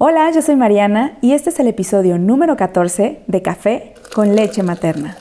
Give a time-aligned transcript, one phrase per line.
[0.00, 4.62] Hola, yo soy Mariana y este es el episodio número 14 de Café con leche
[4.62, 5.16] materna.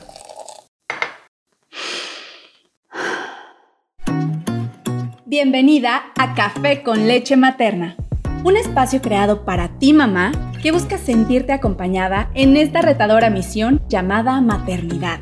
[5.26, 7.96] Bienvenida a Café con leche materna,
[8.44, 14.40] un espacio creado para ti mamá que busca sentirte acompañada en esta retadora misión llamada
[14.42, 15.22] maternidad.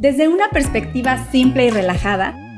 [0.00, 2.41] Desde una perspectiva simple y relajada,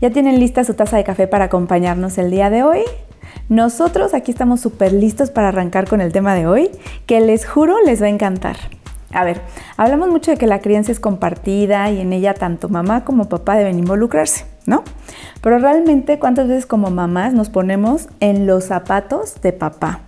[0.00, 2.80] ¿Ya tienen lista su taza de café para acompañarnos el día de hoy?
[3.50, 6.70] Nosotros aquí estamos súper listos para arrancar con el tema de hoy,
[7.04, 8.56] que les juro les va a encantar.
[9.12, 9.42] A ver,
[9.76, 13.56] hablamos mucho de que la crianza es compartida y en ella tanto mamá como papá
[13.56, 14.84] deben involucrarse, ¿no?
[15.42, 20.00] Pero realmente, ¿cuántas veces como mamás nos ponemos en los zapatos de papá?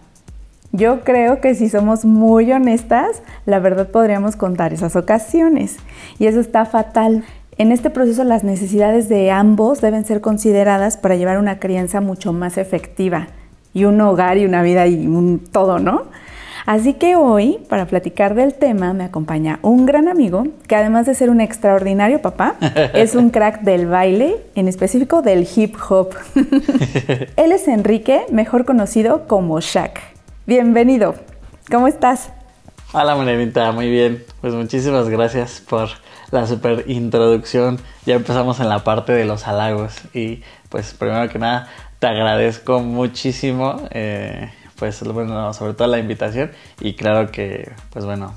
[0.71, 5.77] Yo creo que si somos muy honestas, la verdad podríamos contar esas ocasiones.
[6.19, 7.25] Y eso está fatal.
[7.63, 12.33] En este proceso las necesidades de ambos deben ser consideradas para llevar una crianza mucho
[12.33, 13.29] más efectiva
[13.73, 16.07] y un hogar y una vida y un todo, ¿no?
[16.67, 21.15] Así que hoy, para platicar del tema, me acompaña un gran amigo que además de
[21.15, 22.57] ser un extraordinario papá,
[22.95, 26.17] es un crack del baile, en específico del hip hop.
[27.37, 30.01] Él es Enrique, mejor conocido como Shaq.
[30.49, 31.15] Bienvenido.
[31.71, 32.33] ¿Cómo estás?
[32.95, 34.23] Hola, Marianita, muy bien.
[34.43, 35.89] Pues muchísimas gracias por
[36.31, 37.81] la super introducción.
[38.05, 41.69] Ya empezamos en la parte de los halagos y pues primero que nada
[41.99, 48.35] te agradezco muchísimo, eh, pues bueno, sobre todo la invitación y claro que pues bueno,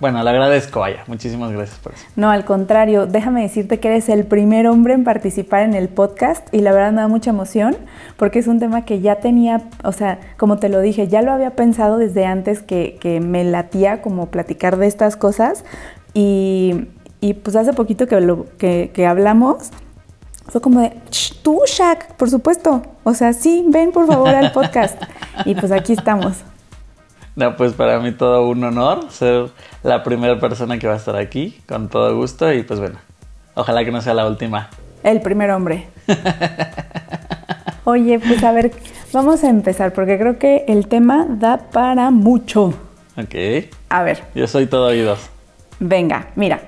[0.00, 1.04] bueno, le agradezco, vaya.
[1.06, 2.04] Muchísimas gracias por eso.
[2.16, 6.52] No, al contrario, déjame decirte que eres el primer hombre en participar en el podcast
[6.52, 7.76] y la verdad me da mucha emoción
[8.16, 11.32] porque es un tema que ya tenía, o sea, como te lo dije, ya lo
[11.32, 15.64] había pensado desde antes que, que me latía como platicar de estas cosas
[16.12, 16.88] y
[17.20, 19.70] y pues hace poquito que, lo, que, hablamos,
[20.48, 20.92] fue como de,
[21.42, 22.82] tú, Shaq, por supuesto.
[23.04, 25.00] O sea, sí, ven por favor al podcast.
[25.44, 26.36] y pues aquí estamos.
[27.36, 29.50] No, pues para mí todo un honor ser
[29.82, 32.50] la primera persona que va a estar aquí, con todo gusto.
[32.50, 32.96] Y pues bueno,
[33.54, 34.70] ojalá que no sea la última.
[35.02, 35.86] El primer hombre.
[37.84, 38.72] Oye, pues a ver,
[39.12, 42.72] vamos a empezar porque creo que el tema da para mucho.
[43.18, 43.68] Ok.
[43.90, 44.24] A ver.
[44.34, 45.28] Yo soy todo oídos.
[45.78, 46.62] Venga, mira,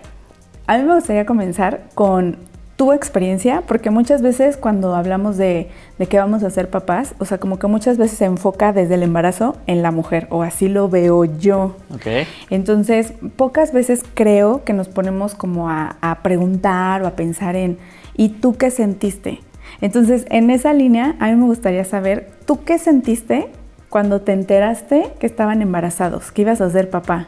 [0.66, 2.36] a mí me gustaría comenzar con
[2.78, 5.68] tu experiencia, porque muchas veces cuando hablamos de,
[5.98, 8.94] de qué vamos a hacer papás, o sea, como que muchas veces se enfoca desde
[8.94, 11.74] el embarazo en la mujer, o así lo veo yo.
[11.96, 12.24] Okay.
[12.50, 17.78] Entonces, pocas veces creo que nos ponemos como a, a preguntar o a pensar en,
[18.16, 19.40] ¿y tú qué sentiste?
[19.80, 23.48] Entonces, en esa línea, a mí me gustaría saber, ¿tú qué sentiste
[23.88, 27.26] cuando te enteraste que estaban embarazados, que ibas a ser papá?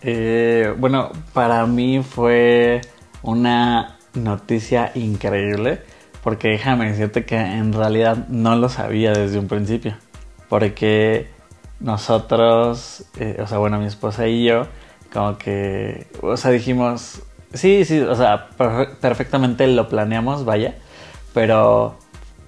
[0.00, 2.80] Eh, bueno, para mí fue
[3.22, 5.80] una noticia increíble
[6.22, 9.96] porque déjame decirte que en realidad no lo sabía desde un principio.
[10.48, 11.28] Porque
[11.80, 14.66] nosotros, eh, o sea, bueno, mi esposa y yo,
[15.12, 18.50] como que, o sea, dijimos, sí, sí, o sea,
[19.00, 20.74] perfectamente lo planeamos, vaya,
[21.32, 21.96] pero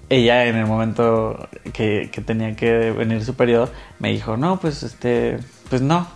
[0.08, 4.82] ella en el momento que, que tenía que venir su periodo, me dijo, no, pues
[4.82, 5.38] este,
[5.68, 6.06] pues no,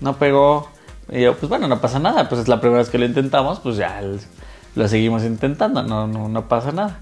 [0.00, 0.68] no pegó.
[1.10, 3.60] Y yo, pues bueno, no pasa nada, pues es la primera vez que lo intentamos,
[3.60, 4.00] pues ya
[4.74, 6.98] lo seguimos intentando, no, no, pasa nada.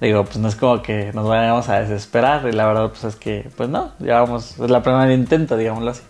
[0.00, 3.16] Digo, pues no es como que nos vayamos a desesperar, y la verdad, pues es
[3.16, 6.02] que, pues no, ya vamos, es la primera intento, digámoslo así.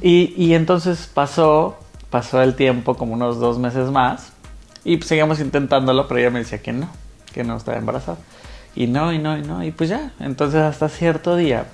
[0.00, 1.78] y, y entonces pasó,
[2.10, 4.32] pasó el tiempo, como unos dos meses más,
[4.84, 6.88] y pues seguimos intentándolo, pero ella me decía que no,
[7.32, 8.18] que no estaba embarazada.
[8.76, 11.66] Y no, y no, y no, y pues ya, entonces hasta cierto día,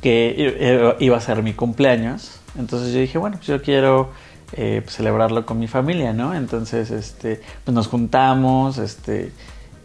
[0.00, 4.10] que iba a ser mi cumpleaños, entonces yo dije, bueno, pues yo quiero
[4.54, 6.34] eh, celebrarlo con mi familia, ¿no?
[6.34, 9.32] Entonces, este, pues nos juntamos, este,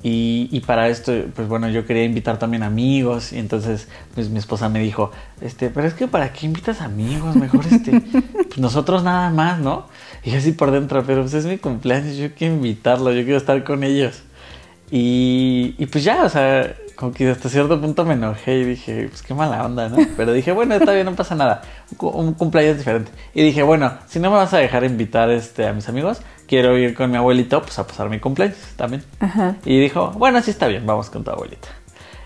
[0.03, 4.69] y, para esto, pues bueno, yo quería invitar también amigos, y entonces, pues mi esposa
[4.69, 5.11] me dijo,
[5.41, 7.35] este, pero es que ¿para qué invitas amigos?
[7.35, 9.87] Mejor, este, pues nosotros nada más, ¿no?
[10.23, 13.63] Y así por dentro, pero pues es mi cumpleaños, yo quiero invitarlo, yo quiero estar
[13.63, 14.23] con ellos.
[14.89, 19.21] Y pues ya, o sea, como que hasta cierto punto me enojé y dije, pues
[19.21, 19.97] qué mala onda, ¿no?
[20.17, 21.61] Pero dije, bueno, está bien, no pasa nada.
[21.99, 23.11] Un, cumpleaños diferente.
[23.35, 26.75] Y dije, bueno, si no me vas a dejar invitar este, a mis amigos, quiero
[26.75, 29.03] ir con mi abuelito pues a pasar mi cumpleaños también.
[29.63, 31.67] Y dijo, bueno, sí está bien, vamos con tu abuelita.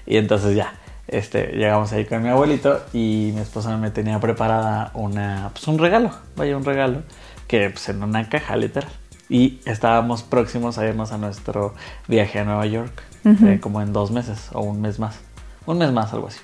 [0.05, 0.73] Y entonces ya,
[1.07, 5.79] este, llegamos ahí con mi abuelito y mi esposa me tenía preparada una, pues un
[5.79, 7.03] regalo, vaya, un regalo
[7.47, 8.89] que pues, en una caja literal.
[9.27, 11.73] Y estábamos próximos a irnos a nuestro
[12.07, 15.19] viaje a Nueva York, eh, como en dos meses o un mes más.
[15.65, 16.39] Un mes más, algo así.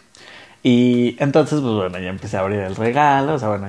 [0.63, 3.67] Y entonces, pues bueno, ya empecé a abrir el regalo, o sea, bueno,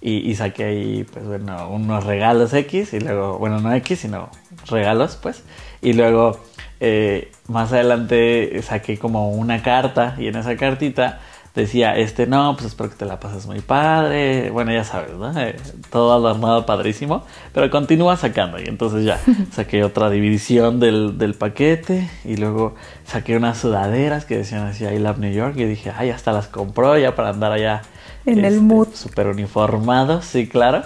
[0.00, 4.30] y, saqué ahí, pues bueno, unos regalos X y luego, bueno, no X, sino
[4.66, 5.44] regalos, pues.
[5.80, 6.40] Y luego,
[6.80, 11.20] eh, más adelante saqué como una carta y en esa cartita
[11.54, 14.50] decía, este, no, pues espero que te la pases muy padre.
[14.50, 15.38] Bueno, ya sabes, ¿no?
[15.38, 15.56] Eh,
[15.90, 17.24] todo adornado padrísimo.
[17.52, 18.58] Pero continúa sacando.
[18.58, 19.20] Y entonces ya
[19.52, 22.08] saqué otra división del, del, paquete.
[22.24, 25.54] Y luego saqué unas sudaderas que decían así, I love New York.
[25.56, 27.82] Y dije, ay, hasta las compró ya para andar allá.
[28.24, 28.88] En el este, mood.
[28.94, 30.82] Súper uniformado, sí, claro.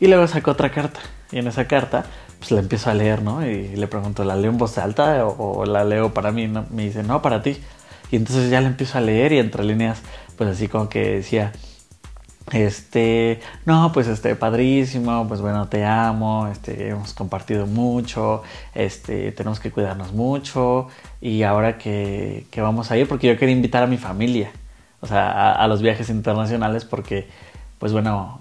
[0.00, 1.00] Y luego sacó otra carta.
[1.32, 2.04] Y en esa carta,
[2.38, 3.44] pues la empiezo a leer, ¿no?
[3.46, 6.46] Y le pregunto, ¿la leo en voz alta o, la leo para mí?
[6.46, 6.66] ¿no?
[6.70, 7.58] Me dice, no, para ti.
[8.10, 10.00] Y entonces ya le empiezo a leer y entre líneas,
[10.36, 11.52] pues así como que decía,
[12.52, 18.42] este, no, pues este, padrísimo, pues bueno, te amo, este, hemos compartido mucho,
[18.74, 20.88] este, tenemos que cuidarnos mucho
[21.20, 24.50] y ahora que, que vamos a ir, porque yo quería invitar a mi familia,
[25.00, 27.28] o sea, a, a los viajes internacionales porque,
[27.78, 28.40] pues bueno,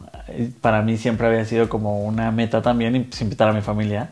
[0.61, 4.09] para mí siempre había sido como una meta también invitar a mi familia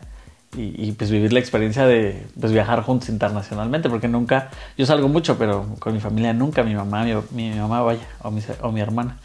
[0.54, 5.36] y, pues vivir la experiencia de pues, viajar juntos internacionalmente, porque nunca, yo salgo mucho,
[5.38, 9.18] pero con mi familia nunca, mi mamá, mi, mamá vaya, o mi, o mi, hermana.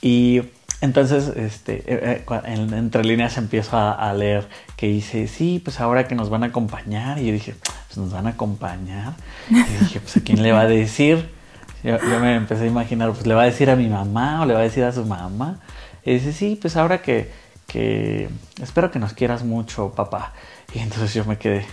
[0.00, 0.42] Y
[0.80, 6.14] entonces, este, eh, eh, entre líneas empiezo a, leer que dice, sí, pues ahora que
[6.14, 7.54] nos van a acompañar, y yo dije,
[7.88, 9.14] pues nos van a acompañar,
[9.50, 11.28] y dije, pues a quién le va a decir,
[11.82, 14.46] yo, yo me empecé a imaginar, pues le va a decir a mi mamá o
[14.46, 15.60] le va a decir a su mamá,
[16.04, 17.30] y dice, sí, pues ahora que,
[17.72, 18.28] que
[18.60, 20.32] espero que nos quieras mucho, papá.
[20.74, 21.64] Y entonces yo me quedé.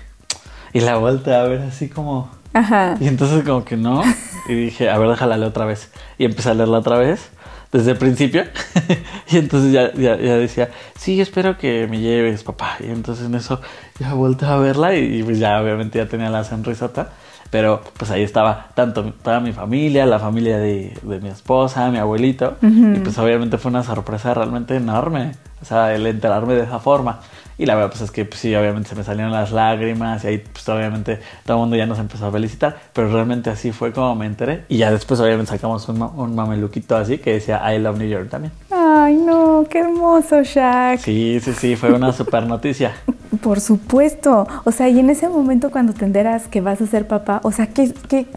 [0.74, 2.32] Y la vuelta a ver así como...
[2.54, 2.96] Ajá.
[3.00, 4.02] Y entonces como que no.
[4.48, 5.92] Y dije, a ver, déjala leer otra vez.
[6.18, 7.30] Y empecé a leerla otra vez,
[7.72, 8.44] desde el principio.
[9.30, 12.78] y entonces ya, ya, decía, sí, espero que me lleves, papá.
[12.80, 13.62] Y entonces en eso
[14.00, 17.10] ya volteé a verla y, pues ya obviamente ya tenía la sonrisota.
[17.52, 21.98] Pero pues ahí estaba tanto toda mi familia, la familia de, de mi esposa, mi
[21.98, 22.58] abuelito.
[22.62, 25.34] Y pues obviamente fue una sorpresa realmente enorme.
[25.62, 27.20] O sea, el enterarme de esa forma.
[27.58, 30.28] Y la verdad, pues es que pues, sí, obviamente se me salieron las lágrimas y
[30.28, 32.78] ahí, pues obviamente todo el mundo ya nos empezó a felicitar.
[32.94, 34.64] Pero realmente así fue como me enteré.
[34.70, 38.30] Y ya después, obviamente, sacamos un, un mameluquito así que decía I love New York
[38.30, 38.54] también.
[38.72, 41.00] Ay, no, qué hermoso, Shaq.
[41.00, 42.94] Sí, sí, sí, fue una super noticia.
[43.42, 44.48] Por supuesto.
[44.64, 47.52] O sea, y en ese momento cuando te enteras que vas a ser papá, o
[47.52, 48.28] sea, ¿qué, qué,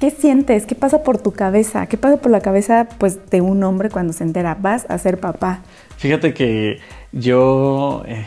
[0.00, 0.66] qué sientes?
[0.66, 1.86] ¿Qué pasa por tu cabeza?
[1.86, 4.56] ¿Qué pasa por la cabeza pues, de un hombre cuando se entera?
[4.60, 5.60] Vas a ser papá.
[5.96, 6.80] Fíjate que
[7.12, 8.02] yo...
[8.06, 8.26] Eh,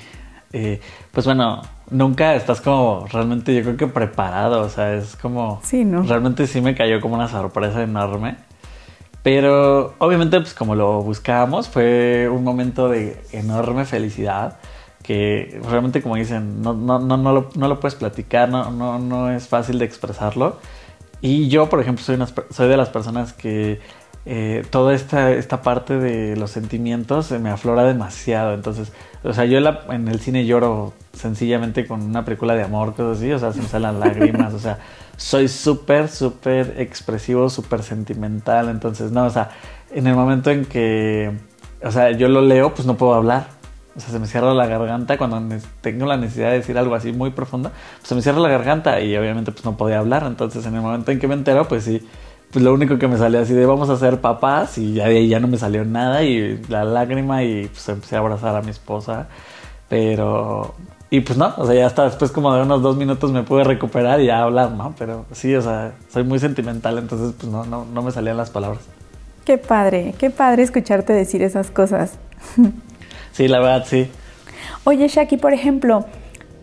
[0.54, 0.80] eh,
[1.12, 5.60] pues bueno, nunca estás como realmente yo creo que preparado, o sea, es como...
[5.64, 6.04] Sí, ¿no?
[6.04, 8.38] Realmente sí me cayó como una sorpresa enorme.
[9.24, 14.58] Pero obviamente pues como lo buscábamos fue un momento de enorme felicidad
[15.04, 19.00] que realmente como dicen no, no, no, no, lo, no lo puedes platicar, no, no,
[19.00, 20.60] no es fácil de expresarlo.
[21.22, 22.18] Y yo por ejemplo soy,
[22.50, 23.80] soy de las personas que
[24.30, 28.54] eh, toda esta, esta parte de los sentimientos se me aflora demasiado.
[28.54, 28.92] Entonces,
[29.24, 29.60] o sea, yo
[29.90, 33.62] en el cine lloro sencillamente con una película de amor, cosas así, o sea, se
[33.62, 34.80] me salen lágrimas, o sea,
[35.16, 38.68] soy súper, súper expresivo, súper sentimental.
[38.68, 39.52] Entonces, no, o sea,
[39.92, 41.32] en el momento en que,
[41.82, 43.48] o sea, yo lo leo, pues no puedo hablar.
[43.98, 45.42] O sea, se me cierra la garganta cuando
[45.82, 49.02] tengo la necesidad de decir algo así muy profundo, pues se me cierra la garganta
[49.02, 50.24] y obviamente pues no podía hablar.
[50.28, 52.08] Entonces, en el momento en que me entero, pues sí,
[52.52, 55.40] pues lo único que me salió así de vamos a ser papás y ya ya
[55.40, 59.28] no me salió nada y la lágrima y pues empecé a abrazar a mi esposa.
[59.90, 60.76] Pero,
[61.10, 63.64] y pues no, o sea, ya hasta después como de unos dos minutos me pude
[63.64, 64.94] recuperar y ya hablar, ¿no?
[64.98, 68.52] Pero sí, o sea, soy muy sentimental, entonces pues no, no, no me salían las
[68.52, 68.82] palabras.
[69.44, 72.20] Qué padre, qué padre escucharte decir esas cosas.
[73.38, 74.10] sí, la verdad, sí.
[74.84, 76.06] Oye, Shaki, por ejemplo,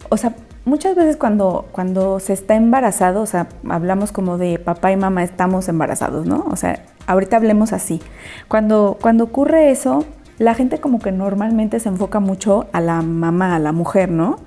[0.09, 4.91] o sea, muchas veces cuando, cuando se está embarazado, o sea, hablamos como de papá
[4.91, 6.45] y mamá estamos embarazados, ¿no?
[6.51, 8.03] O sea, ahorita hablemos así.
[8.49, 10.05] Cuando, cuando ocurre eso,
[10.39, 14.39] la gente como que normalmente se enfoca mucho a la mamá, a la mujer, ¿no?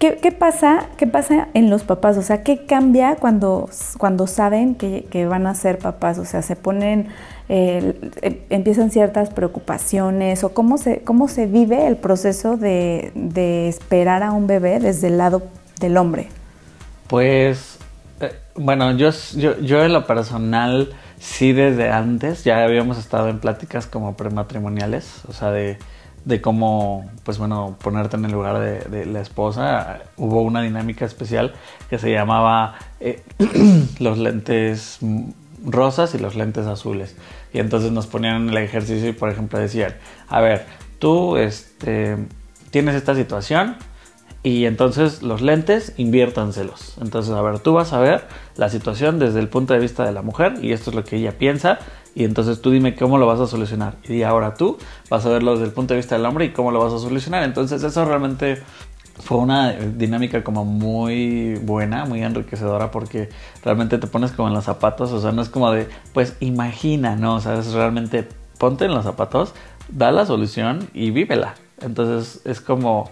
[0.00, 2.18] ¿Qué, pasa, ¿Qué pasa en los papás?
[2.18, 6.18] O sea, ¿qué cambia cuando, cuando saben que, que van a ser papás?
[6.18, 7.08] O sea, se ponen
[7.46, 7.92] Em,
[8.48, 13.12] empiezan ciertas preocupaciones o cómo se, cómo se vive el proceso de,
[13.68, 15.42] esperar a un bebé desde el lado
[15.78, 16.28] del hombre?
[17.06, 17.78] Pues,
[18.20, 23.86] eh, bueno, yo, yo, en lo personal sí desde antes ya habíamos estado en pláticas
[23.86, 25.76] como prematrimoniales, o sea, de,
[26.40, 29.98] cómo, pues bueno, ponerte en el lugar de, la esposa.
[30.16, 31.52] Hubo una dinámica especial
[31.90, 33.22] que se llamaba eh,
[33.98, 35.00] los lentes
[35.64, 37.16] rosas y los lentes azules.
[37.52, 39.94] Y entonces nos ponían el ejercicio y, por ejemplo, decían,
[40.28, 40.66] a ver,
[40.98, 42.16] tú este,
[42.70, 43.76] tienes esta situación
[44.42, 46.96] y entonces los lentes inviértanselos.
[47.00, 50.12] Entonces, a ver, tú vas a ver la situación desde el punto de vista de
[50.12, 51.78] la mujer y esto es lo que ella piensa
[52.14, 53.96] y entonces tú dime cómo lo vas a solucionar.
[54.04, 54.78] Y ahora tú
[55.10, 56.98] vas a verlo desde el punto de vista del hombre y cómo lo vas a
[56.98, 57.42] solucionar.
[57.42, 58.62] Entonces, eso realmente
[59.18, 63.28] fue una dinámica como muy buena, muy enriquecedora porque
[63.64, 67.16] realmente te pones como en los zapatos, o sea, no es como de, pues imagina,
[67.16, 68.26] no, o sea, es realmente
[68.58, 69.54] ponte en los zapatos,
[69.88, 71.54] da la solución y vívela.
[71.80, 73.10] Entonces es como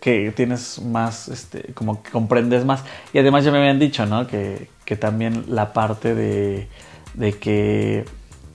[0.00, 2.84] que tienes más, este, como que comprendes más.
[3.12, 4.26] Y además ya me habían dicho, ¿no?
[4.26, 6.68] Que, que también la parte de,
[7.14, 8.04] de que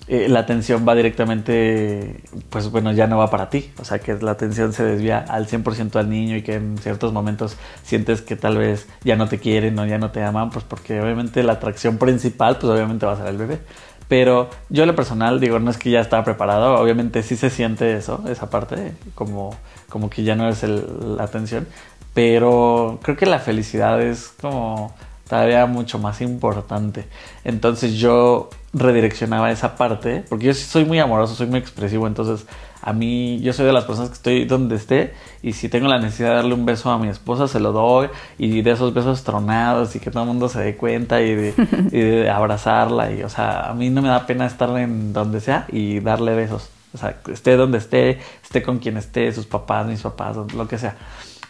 [0.08, 3.72] eh, la atención va directamente, pues bueno, ya no va para ti.
[3.80, 7.12] O sea, que la atención se desvía al 100% al niño y que en ciertos
[7.12, 10.64] momentos sientes que tal vez ya no te quieren o ya no te aman, pues
[10.64, 13.60] porque obviamente la atracción principal, pues obviamente va a ser el bebé.
[14.08, 17.96] Pero yo lo personal digo, no es que ya estaba preparado, obviamente sí se siente
[17.98, 19.56] eso, esa parte, como,
[19.90, 21.68] como que ya no es el, la atención,
[22.14, 24.94] pero creo que la felicidad es como
[25.28, 27.08] todavía mucho más importante.
[27.44, 32.46] Entonces yo redireccionaba esa parte, porque yo soy muy amoroso, soy muy expresivo, entonces
[32.82, 35.98] a mí, yo soy de las personas que estoy donde esté y si tengo la
[35.98, 39.24] necesidad de darle un beso a mi esposa, se lo doy y de esos besos
[39.24, 43.72] tronados y que todo el mundo se dé cuenta y de, abrazarla y, o sea,
[43.72, 46.70] a mí no me da pena estar en donde sea y darle besos.
[46.94, 50.78] O sea, esté donde esté, esté con quien esté, sus papás, mis papás, lo que
[50.78, 50.96] sea.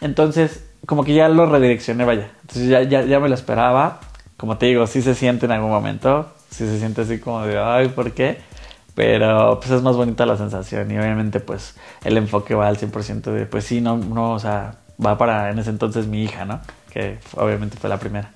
[0.00, 2.30] Entonces, como que ya lo redireccioné, vaya.
[2.40, 4.00] Entonces ya, ya, ya me lo esperaba.
[4.38, 6.32] Como te digo, sí se siente en algún momento.
[6.56, 8.38] Sí se siente así como de, ay, ¿por qué?
[8.94, 13.30] Pero pues es más bonita la sensación y obviamente pues el enfoque va al 100%
[13.30, 16.60] de pues sí, no, no, o sea, va para en ese entonces mi hija, ¿no?
[16.90, 18.30] Que obviamente fue la primera.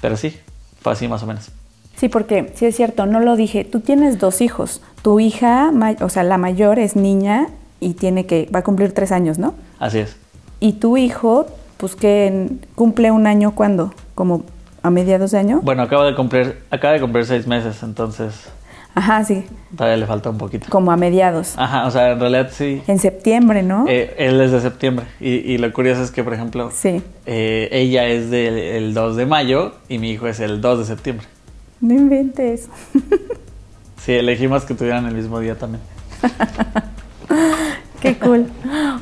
[0.00, 0.40] Pero sí,
[0.80, 1.50] fue así más o menos.
[1.94, 6.08] Sí, porque sí es cierto, no lo dije, tú tienes dos hijos, tu hija, o
[6.08, 7.48] sea, la mayor es niña
[7.80, 9.52] y tiene que, va a cumplir tres años, ¿no?
[9.78, 10.16] Así es.
[10.58, 14.42] Y tu hijo, pues que cumple un año cuando, como
[14.82, 15.60] a mediados de año.
[15.62, 18.48] Bueno, acaba de cumplir, acaba de cumplir seis meses, entonces.
[18.94, 19.44] Ajá, sí.
[19.74, 20.66] Todavía le falta un poquito.
[20.68, 21.54] Como a mediados.
[21.56, 22.82] Ajá, o sea, en realidad sí.
[22.86, 23.86] En septiembre, ¿no?
[23.88, 25.06] Eh, él es de septiembre.
[25.18, 27.02] Y, y, lo curioso es que, por ejemplo, sí.
[27.24, 31.26] Eh, ella es del 2 de mayo y mi hijo es el 2 de septiembre.
[31.80, 32.68] No inventes.
[33.96, 35.82] sí, elegimos que tuvieran el mismo día también.
[38.00, 38.46] Qué cool.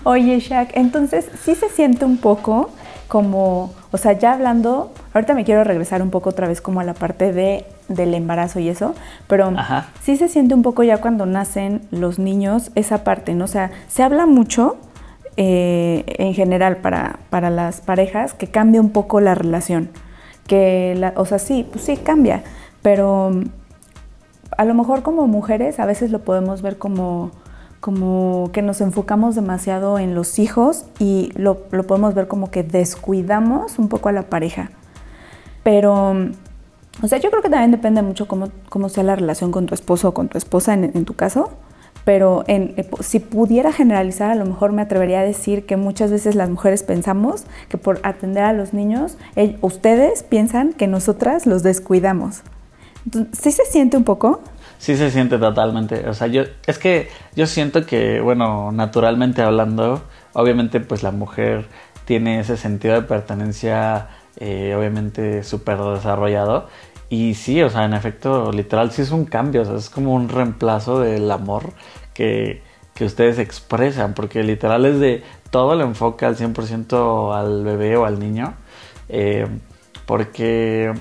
[0.05, 2.71] Oye, Shaq, entonces sí se siente un poco
[3.09, 6.85] como, o sea, ya hablando, ahorita me quiero regresar un poco otra vez como a
[6.85, 8.95] la parte de, del embarazo y eso,
[9.27, 9.53] pero
[10.03, 13.45] sí se siente un poco ya cuando nacen los niños esa parte, ¿no?
[13.45, 14.77] O sea, se habla mucho
[15.37, 19.91] eh, en general para, para las parejas que cambia un poco la relación,
[20.47, 22.43] que, la, o sea, sí, pues sí cambia,
[22.83, 23.33] pero
[24.57, 27.31] a lo mejor como mujeres a veces lo podemos ver como
[27.81, 33.79] como que nos enfocamos demasiado en los hijos y lo, podemos ver como que descuidamos
[33.79, 34.71] un poco a la pareja.
[35.63, 36.15] Pero,
[37.03, 39.75] o sea, yo creo que también depende mucho cómo, cómo sea la relación con tu
[39.75, 41.51] esposo o con tu esposa en, tu caso.
[42.05, 46.11] Pero en, eh, si pudiera generalizar, a lo mejor me atrevería a decir que muchas
[46.11, 49.17] veces las mujeres pensamos que por atender a los niños,
[49.61, 52.43] ustedes piensan que nosotras los descuidamos.
[53.33, 54.43] ¿Sí se siente un poco?
[54.79, 56.09] Sí se siente totalmente.
[56.09, 60.03] O sea, yo es que yo siento que, bueno, naturalmente hablando,
[60.33, 61.67] obviamente pues la mujer
[62.05, 64.09] tiene ese sentido de pertenencia
[64.41, 66.69] eh, obviamente súper desarrollado.
[67.09, 70.15] Y sí, o sea, en efecto, literal, sí es un cambio, o sea, es como
[70.15, 71.73] un reemplazo del amor
[72.15, 72.63] que,
[72.95, 78.05] que ustedes expresan, porque literal es de todo el enfoque al 100% al bebé o
[78.05, 78.55] al niño,
[79.09, 79.47] eh,
[80.07, 80.93] porque,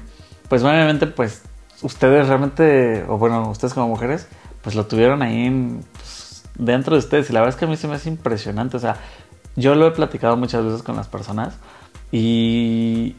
[0.50, 1.44] pues obviamente, pues
[1.82, 4.28] ustedes realmente, o bueno, ustedes como mujeres,
[4.62, 7.30] pues lo tuvieron ahí pues, dentro de ustedes.
[7.30, 8.78] Y la verdad es que a mí se me hace impresionante.
[8.78, 8.98] O sea,
[9.56, 11.58] yo lo he platicado muchas veces con las personas
[12.12, 13.16] y,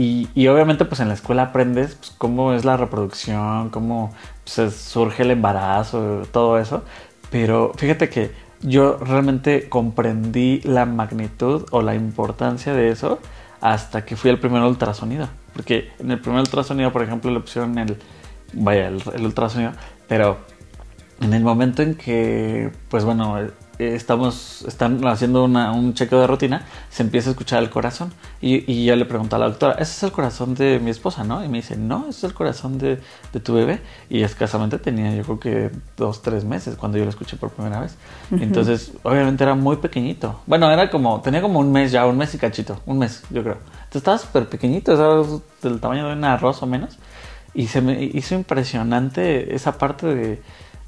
[0.00, 4.14] y, obviamente pues en la escuela aprendes pues, cómo es la reproducción, cómo
[4.44, 6.84] pues, surge el embarazo, todo eso.
[7.32, 13.18] Pero fíjate que yo realmente comprendí la magnitud o la importancia de eso
[13.60, 15.28] hasta que fui al primer ultrasonido.
[15.52, 17.96] Porque en el primer ultrasonido, por ejemplo, le pusieron el,
[18.52, 19.72] vaya, el, ultrasonido,
[20.06, 20.38] pero
[21.20, 23.36] en el momento en que, pues bueno,
[23.78, 28.12] estamos, están haciendo un chequeo de rutina, se empieza a escuchar el corazón.
[28.40, 31.24] Y, y, yo le pregunto a la doctora, ese es el corazón de mi esposa,
[31.24, 31.44] ¿no?
[31.44, 33.00] Y me dice, no, ese es el corazón de,
[33.32, 33.80] de tu bebé.
[34.10, 37.80] Y escasamente tenía, yo creo que dos, tres meses cuando yo lo escuché por primera
[37.80, 37.96] vez.
[38.30, 40.40] Entonces, obviamente era muy pequeñito.
[40.46, 43.42] Bueno, era como, tenía como un mes ya, un mes y cachito, un mes, yo
[43.42, 43.58] creo.
[43.84, 45.26] Entonces estaba súper pequeñito, era
[45.62, 46.98] del tamaño de un arroz o menos.
[47.54, 50.42] Y se me hizo impresionante esa parte de,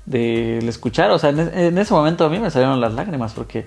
[0.07, 1.11] de el escuchar.
[1.11, 3.67] O sea, en, ese momento a mí me salieron las lágrimas porque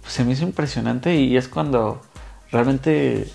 [0.00, 2.00] pues, se me hizo impresionante y es cuando
[2.50, 3.28] realmente,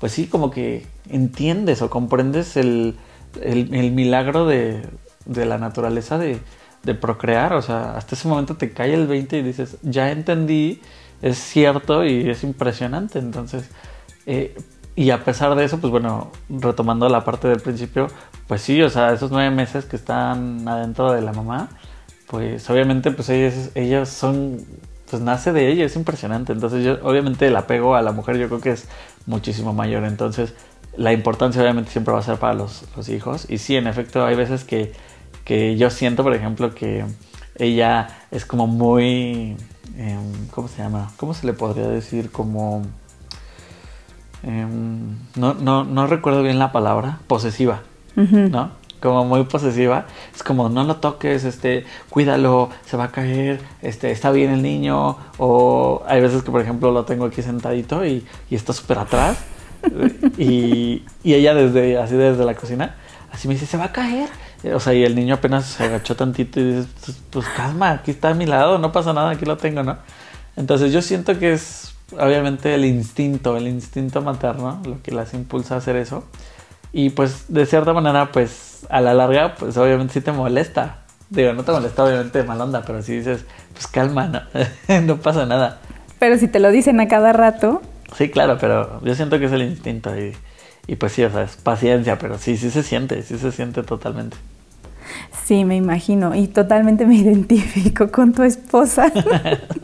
[0.00, 2.96] pues sí, como que entiendes o comprendes el,
[3.40, 4.82] el, milagro de,
[5.24, 6.40] de, la naturaleza de,
[6.82, 7.52] de, procrear.
[7.54, 10.80] O sea, hasta ese momento te cae el 20 y dices, ya entendí,
[11.22, 13.18] es cierto y es impresionante.
[13.18, 13.70] Entonces,
[14.26, 14.54] eh,
[14.98, 18.08] y a pesar de eso, pues bueno, retomando la parte del principio,
[18.48, 21.68] pues sí, o sea, esos nueve meses que están adentro de la mamá,
[22.26, 24.60] pues obviamente pues ellas, ellas son,
[25.08, 26.52] pues nace de ella, es impresionante.
[26.52, 28.88] Entonces yo, obviamente el apego a la mujer yo creo que es
[29.24, 30.02] muchísimo mayor.
[30.02, 30.54] Entonces
[30.96, 33.46] la importancia obviamente siempre va a ser para los, hijos.
[33.48, 34.94] Y sí, en efecto, hay veces que,
[35.44, 37.04] que, yo siento, por ejemplo, que
[37.54, 39.56] ella es como muy,
[39.96, 41.12] em, ¿cómo se llama?
[41.18, 42.32] ¿Cómo se le podría decir?
[42.32, 42.82] Como...
[44.42, 47.82] Em, no, no, no recuerdo bien la palabra, posesiva,
[48.14, 48.70] ¿no?
[49.00, 50.06] Como muy posesiva.
[50.34, 54.62] Es como, no lo toques, este, cuídalo, se va a caer, este, está bien el
[54.62, 55.16] niño.
[55.38, 59.38] O hay veces que, por ejemplo, lo tengo aquí sentadito y, y está súper atrás.
[60.36, 62.96] y, y, ella desde, así desde la cocina,
[63.32, 64.28] así me dice, se va a caer.
[64.74, 68.10] O sea, y el niño apenas se agachó tantito y dice, pues, pues calma, aquí
[68.10, 69.98] está a mi lado, no pasa nada, aquí lo tengo, ¿no?
[70.56, 75.74] Entonces yo siento que es obviamente el instinto, el instinto materno, lo que las impulsa
[75.74, 76.24] a hacer eso.
[76.92, 80.98] Y pues de cierta manera, pues a la larga, pues obviamente sí te molesta.
[81.30, 85.16] Digo, no te molesta obviamente de mal onda, pero si dices, pues calma, no, no
[85.18, 85.80] pasa nada.
[86.18, 87.82] Pero si te lo dicen a cada rato.
[88.16, 90.34] Sí, claro, pero yo siento que es el instinto y,
[90.86, 93.82] y pues sí, o sea, es paciencia, pero sí, sí se siente, sí se siente
[93.82, 94.38] totalmente.
[95.44, 96.34] Sí, me imagino.
[96.34, 99.10] Y totalmente me identifico con tu esposa.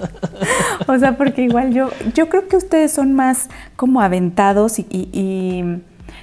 [0.87, 5.65] o sea, porque igual yo, yo creo que ustedes son más como aventados y,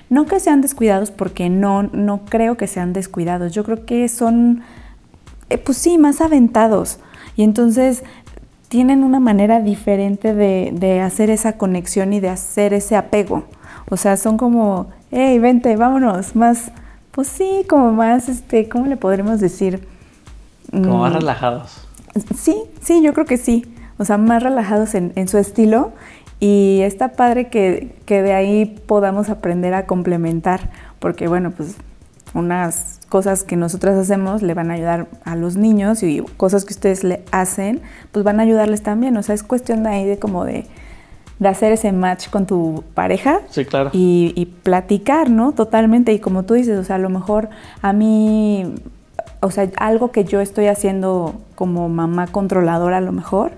[0.10, 3.54] no que sean descuidados, porque no, no creo que sean descuidados.
[3.54, 4.62] Yo creo que son,
[5.50, 7.00] eh, pues sí, más aventados.
[7.38, 8.04] Y entonces
[8.68, 13.46] tienen una manera diferente de, de hacer esa conexión y de hacer ese apego.
[13.90, 16.72] O sea, son como, hey, vente, vámonos, más
[17.12, 19.88] pues sí, como más, este, ¿cómo le podremos decir?
[20.72, 21.88] Como más mm, relajados.
[22.36, 23.66] Sí, sí, yo creo que sí.
[23.98, 25.92] O sea, más relajados en, su estilo.
[26.40, 31.76] Y está padre que, que, de ahí podamos aprender a complementar, porque bueno, pues
[32.34, 36.74] unas cosas que nosotras hacemos le van a ayudar a los niños y cosas que
[36.74, 39.18] ustedes le hacen, pues van a ayudarles también.
[39.18, 40.66] O sea, es cuestión de ahí de como de
[41.42, 43.42] de hacer ese match con tu pareja.
[43.50, 43.90] Sí, claro.
[43.94, 45.54] Y, platicar, ¿no?
[45.54, 46.14] Totalmente.
[46.14, 47.50] Y como tú dices, o sea, a lo mejor
[47.82, 48.76] a mí,
[49.40, 53.54] o sea, algo que yo estoy haciendo como mamá controladora a lo mejor,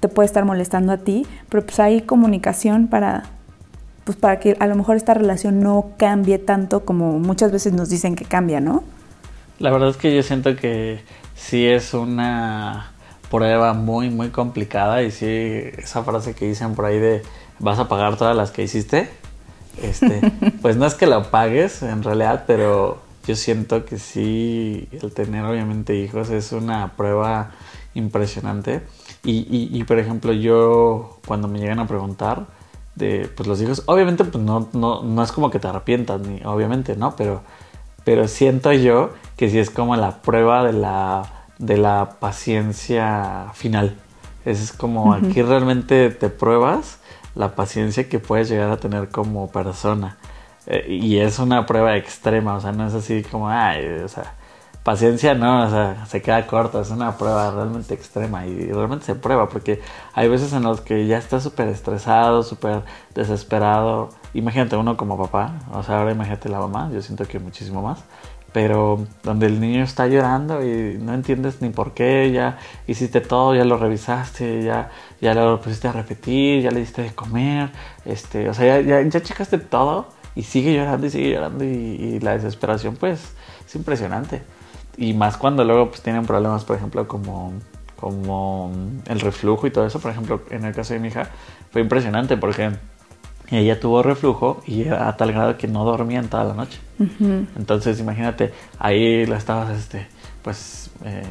[0.00, 3.22] te puede estar molestando a ti, pero pues hay comunicación para,
[4.02, 7.88] pues para que a lo mejor esta relación no cambie tanto como muchas veces nos
[7.88, 8.82] dicen que cambia, ¿no?
[9.60, 11.02] La verdad es que yo siento que
[11.36, 12.90] sí es una
[13.30, 15.02] prueba muy, muy complicada.
[15.02, 17.22] Y sí, esa frase que dicen por ahí de
[17.58, 19.10] vas a pagar todas las que hiciste.
[19.82, 20.20] Este,
[20.62, 25.44] pues no es que lo pagues en realidad, pero yo siento que sí, el tener
[25.44, 27.50] obviamente hijos es una prueba
[27.94, 28.82] impresionante.
[29.24, 32.46] Y, y, por ejemplo, yo cuando me llegan a preguntar
[32.94, 36.40] de pues los hijos, obviamente pues no, no, no es como que te arrepientas, ni
[36.44, 37.14] obviamente, ¿no?
[37.16, 37.42] Pero,
[38.04, 43.96] pero siento yo que sí es como la prueba de la de la paciencia final.
[44.44, 46.98] Es como aquí realmente te pruebas
[47.34, 50.16] la paciencia que puedes llegar a tener como persona.
[50.66, 54.34] Eh, y es una prueba extrema, o sea, no es así como, ay, o sea,
[54.82, 59.14] paciencia no, o sea, se queda corta, es una prueba realmente extrema y realmente se
[59.14, 59.80] prueba porque
[60.14, 62.82] hay veces en los que ya estás súper estresado, súper
[63.14, 64.10] desesperado.
[64.34, 68.04] Imagínate uno como papá, o sea, ahora imagínate la mamá, yo siento que muchísimo más
[68.58, 73.54] pero donde el niño está llorando y no entiendes ni por qué, ya hiciste todo,
[73.54, 74.90] ya lo revisaste, ya,
[75.20, 77.70] ya lo pusiste a repetir, ya le diste de comer,
[78.04, 82.32] este, o sea, ya, ya, checaste todo y sigue llorando y sigue llorando y, la
[82.32, 83.32] desesperación pues
[83.64, 84.42] es impresionante.
[84.96, 87.52] Y más cuando luego pues tienen problemas, por ejemplo, como,
[87.94, 88.72] como
[89.06, 91.30] el reflujo y todo eso, por ejemplo, en el caso de mi hija,
[91.70, 92.72] fue impresionante porque
[93.50, 96.78] ella tuvo reflujo y a tal grado que no dormía en toda la noche.
[97.56, 100.06] Entonces, imagínate, ahí la estabas, este,
[100.42, 101.22] pues, eh,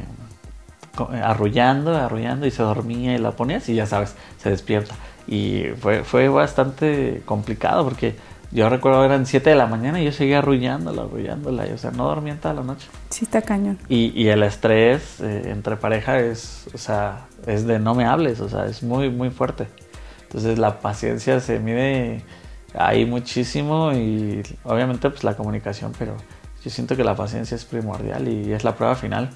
[1.22, 4.94] arrullando, arrullando y se dormía y la ponías y ya sabes, se despierta.
[5.26, 8.16] Y fue, fue bastante complicado porque
[8.50, 11.90] yo recuerdo eran 7 de la mañana y yo seguía arrullándola, arrullándola, y, o sea,
[11.90, 12.88] no dormía en toda la noche.
[13.10, 13.78] Sí, está cañón.
[13.88, 18.40] Y, y el estrés eh, entre pareja es, o sea, es de no me hables,
[18.40, 19.66] o sea, es muy, muy fuerte.
[20.28, 22.22] Entonces la paciencia se mide
[22.74, 26.14] ahí muchísimo y obviamente pues la comunicación, pero
[26.62, 29.30] yo siento que la paciencia es primordial y es la prueba final.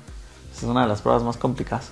[0.55, 1.91] Es una de las pruebas más complicadas.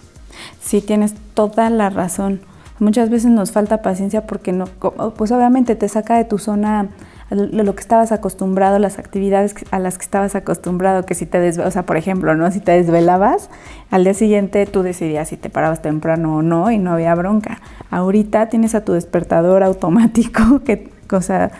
[0.61, 2.43] Sí, tienes toda la razón.
[2.79, 6.89] Muchas veces nos falta paciencia porque no, pues obviamente te saca de tu zona
[7.31, 11.59] lo que estabas acostumbrado, las actividades a las que estabas acostumbrado, que si te des,
[11.59, 12.51] o sea, por ejemplo, ¿no?
[12.51, 13.51] Si te desvelabas,
[13.91, 17.61] al día siguiente tú decidías si te parabas temprano o no y no había bronca.
[17.91, 21.53] Ahorita tienes a tu despertador automático que, o sea,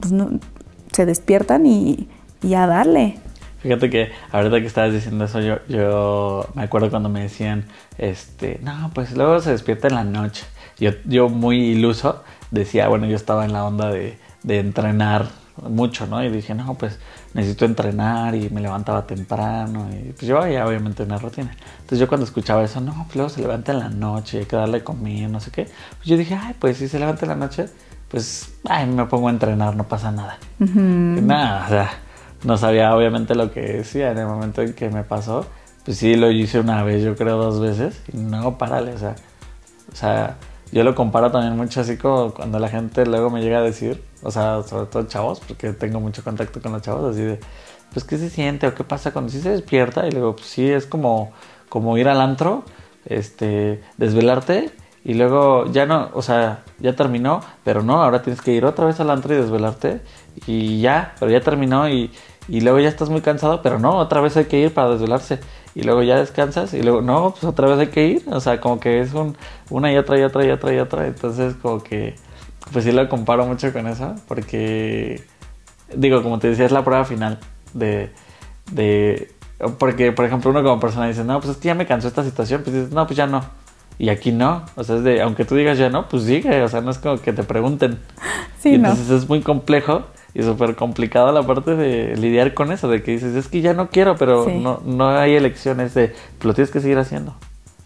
[0.00, 0.40] pues no,
[0.90, 2.08] se despiertan y,
[2.42, 3.18] y a darle.
[3.60, 7.64] Fíjate que ahorita que estabas diciendo eso, yo, yo me acuerdo cuando me decían,
[7.98, 10.44] este, no, pues luego se despierta en la noche.
[10.78, 15.26] Yo, yo muy iluso decía, bueno, yo estaba en la onda de, de entrenar
[15.68, 16.22] mucho, ¿no?
[16.22, 16.98] Y dije, no, pues
[17.34, 21.54] necesito entrenar y me levantaba temprano y pues yo ya obviamente una rutina.
[21.80, 24.56] Entonces yo cuando escuchaba eso, no, pues luego se levanta en la noche, hay que
[24.56, 25.64] darle comida, no sé qué.
[25.64, 27.66] Pues yo dije, ay, pues si se levanta en la noche,
[28.08, 30.38] pues, ay, me pongo a entrenar, no pasa nada.
[30.58, 31.90] Nada, o sea,
[32.44, 35.46] no sabía obviamente lo que decía en el momento en que me pasó.
[35.84, 39.16] Pues sí, lo hice una vez, yo creo dos veces, y no, parale, o sea,
[39.92, 40.36] o sea,
[40.72, 44.02] yo lo comparo también mucho así como cuando la gente luego me llega a decir,
[44.22, 47.40] o sea, sobre todo chavos, porque tengo mucho contacto con los chavos, así de,
[47.92, 50.06] pues, ¿qué se siente o qué pasa cuando sí se despierta?
[50.06, 51.32] Y luego, pues sí, es como,
[51.68, 52.64] como ir al antro,
[53.06, 54.72] este, desvelarte
[55.04, 58.86] y luego ya no, o sea, ya terminó, pero no, ahora tienes que ir otra
[58.86, 60.00] vez al antro y desvelarte
[60.46, 62.10] y ya, pero ya terminó y,
[62.48, 65.38] y luego ya estás muy cansado, pero no, otra vez hay que ir para desvelarse
[65.76, 68.62] y luego ya descansas y luego no, pues otra vez hay que ir, o sea,
[68.62, 69.36] como que es un,
[69.68, 72.14] una y otra y otra y otra y otra, entonces como que,
[72.72, 75.22] pues sí lo comparo mucho con eso, porque,
[75.94, 77.40] digo, como te decía, es la prueba final
[77.74, 78.10] de,
[78.72, 79.30] de,
[79.78, 82.24] porque por ejemplo uno como persona dice, no, pues es que ya me cansó esta
[82.24, 83.44] situación, pues dices, no, pues ya no,
[83.98, 86.68] y aquí no, o sea, es de, aunque tú digas ya no, pues sigue, o
[86.70, 87.98] sea, no es como que te pregunten.
[88.60, 90.04] Sí, y entonces es muy complejo
[90.36, 93.72] y súper complicado la parte de lidiar con eso, de que dices, es que ya
[93.72, 97.34] no quiero, pero no, no hay elecciones de, lo tienes que seguir haciendo.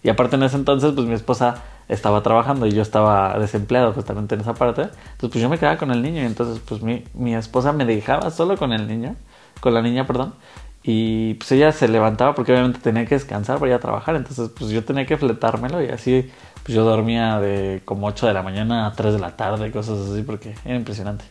[0.03, 4.35] Y aparte en ese entonces, pues mi esposa estaba trabajando y yo estaba desempleado justamente
[4.35, 4.83] en esa parte.
[4.83, 7.85] Entonces, pues yo me quedaba con el niño y entonces, pues mi, mi esposa me
[7.85, 9.15] dejaba solo con el niño,
[9.61, 10.35] con la niña, perdón.
[10.83, 14.17] Y pues ella se levantaba porque obviamente tenía que descansar para ir a trabajar.
[14.17, 16.29] Entonces pues yo tenía que fletármelo y así
[16.65, 19.99] pues yo dormía de como 8 de la mañana a 3 de la tarde, cosas
[20.11, 21.27] así porque era impresionante.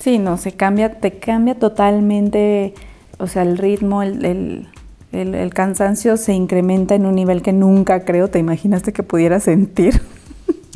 [0.00, 2.74] Sí, no, se cambia, te cambia totalmente,
[3.18, 4.68] o sea, el ritmo, el, el,
[5.12, 9.44] el, el cansancio se incrementa en un nivel que nunca creo te imaginaste que pudieras
[9.44, 10.00] sentir.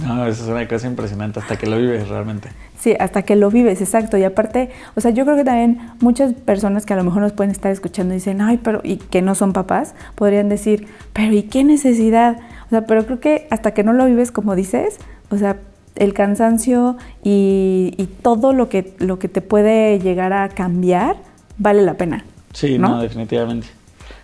[0.03, 2.49] No, eso es una cosa impresionante hasta que lo vives realmente.
[2.79, 4.17] Sí, hasta que lo vives, exacto.
[4.17, 7.33] Y aparte, o sea, yo creo que también muchas personas que a lo mejor nos
[7.33, 11.33] pueden estar escuchando y dicen, ay, pero, y que no son papás, podrían decir, pero
[11.33, 12.39] ¿y qué necesidad?
[12.67, 14.97] O sea, pero creo que hasta que no lo vives como dices,
[15.31, 15.59] o sea,
[15.97, 21.17] el cansancio y, y todo lo que, lo que te puede llegar a cambiar
[21.59, 22.25] vale la pena.
[22.53, 23.69] Sí, no, definitivamente.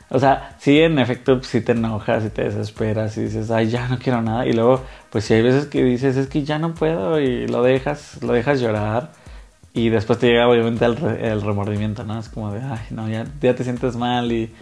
[0.08, 3.86] O sea, sí, en efecto, si te enojas, y te desesperas y dices, ay, ya
[3.86, 4.44] no quiero nada.
[4.46, 7.62] Y luego, pues sí hay veces que dices, es que ya no puedo y lo
[7.62, 9.12] dejas, lo dejas llorar.
[9.72, 12.18] Y después te llega obviamente el, el remordimiento, ¿no?
[12.18, 14.52] Es como de, ay, no, ya, ya te sientes mal y...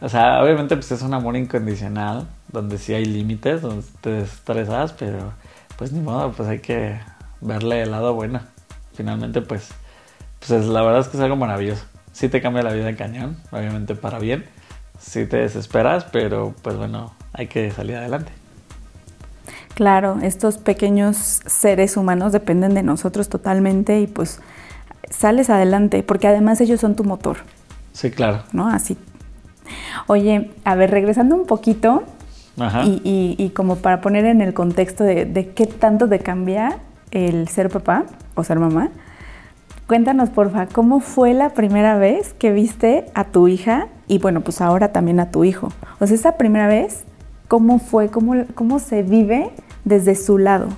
[0.00, 4.92] O sea, obviamente pues es un amor incondicional, donde sí hay límites, donde te estresas,
[4.92, 5.32] pero
[5.76, 6.98] pues ni modo, pues hay que
[7.40, 8.40] verle el lado bueno.
[8.94, 9.70] Finalmente, pues,
[10.38, 11.84] pues es, la verdad es que es algo maravilloso.
[12.12, 14.44] Sí te cambia la vida en cañón, obviamente para bien
[15.04, 18.32] sí te desesperas, pero pues bueno, hay que salir adelante.
[19.74, 24.40] Claro, estos pequeños seres humanos dependen de nosotros totalmente y pues
[25.10, 27.38] sales adelante, porque además ellos son tu motor.
[27.92, 28.42] Sí, claro.
[28.52, 28.68] ¿No?
[28.68, 28.96] Así.
[30.06, 32.04] Oye, a ver, regresando un poquito
[32.84, 36.78] Y, y, como para poner en el contexto de, de qué tanto te cambia
[37.10, 38.04] el ser papá
[38.36, 38.90] o ser mamá,
[39.86, 44.62] Cuéntanos, porfa, ¿cómo fue la primera vez que viste a tu hija y bueno, pues
[44.62, 45.68] ahora también a tu hijo?
[46.00, 47.04] O sea, esa primera vez,
[47.48, 48.08] ¿cómo fue?
[48.08, 49.50] ¿Cómo, cómo se vive
[49.84, 50.68] desde su lado?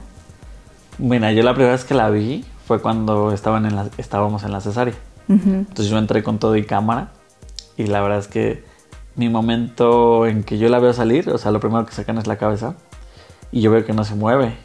[0.99, 4.51] Bueno, yo la primera vez que la vi fue cuando estaban en la, estábamos en
[4.51, 4.95] la cesárea.
[5.29, 7.11] Entonces yo entré con todo y cámara
[7.77, 8.65] y la verdad es que
[9.17, 12.27] mi momento en que yo la veo salir, o sea, lo primero que sacan es
[12.27, 12.77] la cabeza
[13.51, 14.57] y yo veo que no se mueve.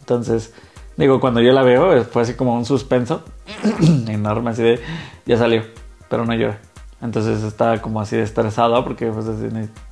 [0.00, 0.54] Entonces,
[0.96, 3.22] digo, cuando yo la veo, fue así como un suspenso
[4.08, 4.80] enorme, así de,
[5.26, 5.62] ya salió,
[6.08, 6.58] pero no llora.
[7.02, 9.26] Entonces estaba como así de estresado porque, pues,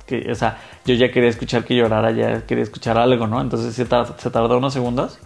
[0.05, 3.41] que, o sea, yo ya quería escuchar que llorara, ya quería escuchar algo, ¿no?
[3.41, 5.19] Entonces se tardó, unos segundos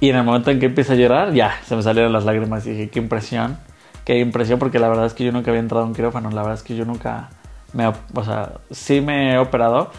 [0.00, 2.66] y en el momento en que empieza a llorar, ya, se me salieron las lágrimas
[2.66, 3.58] y dije, qué impresión,
[4.04, 6.42] qué impresión, porque la verdad es que yo nunca había entrado a un quirófano, la
[6.42, 7.30] verdad es que yo nunca
[7.72, 9.90] me, o sea, sí me he operado,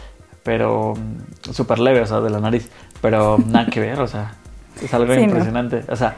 [0.44, 2.70] pero mm, súper leve, o sea, de la nariz,
[3.02, 4.34] pero nada que ver, o sea,
[4.82, 6.16] es algo impresionante, o sea,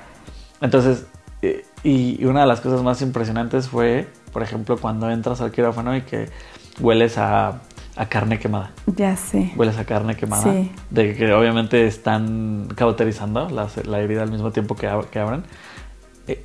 [0.61, 1.05] entonces
[1.83, 6.01] y una de las cosas más impresionantes fue, por ejemplo, cuando entras al quirófano y
[6.01, 6.29] que
[6.79, 7.61] hueles a,
[7.95, 8.69] a carne quemada.
[8.85, 9.51] Ya sé.
[9.55, 10.43] Hueles a carne quemada.
[10.43, 10.71] Sí.
[10.91, 15.43] De que obviamente están cauterizando la, la herida al mismo tiempo que, ab- que abren.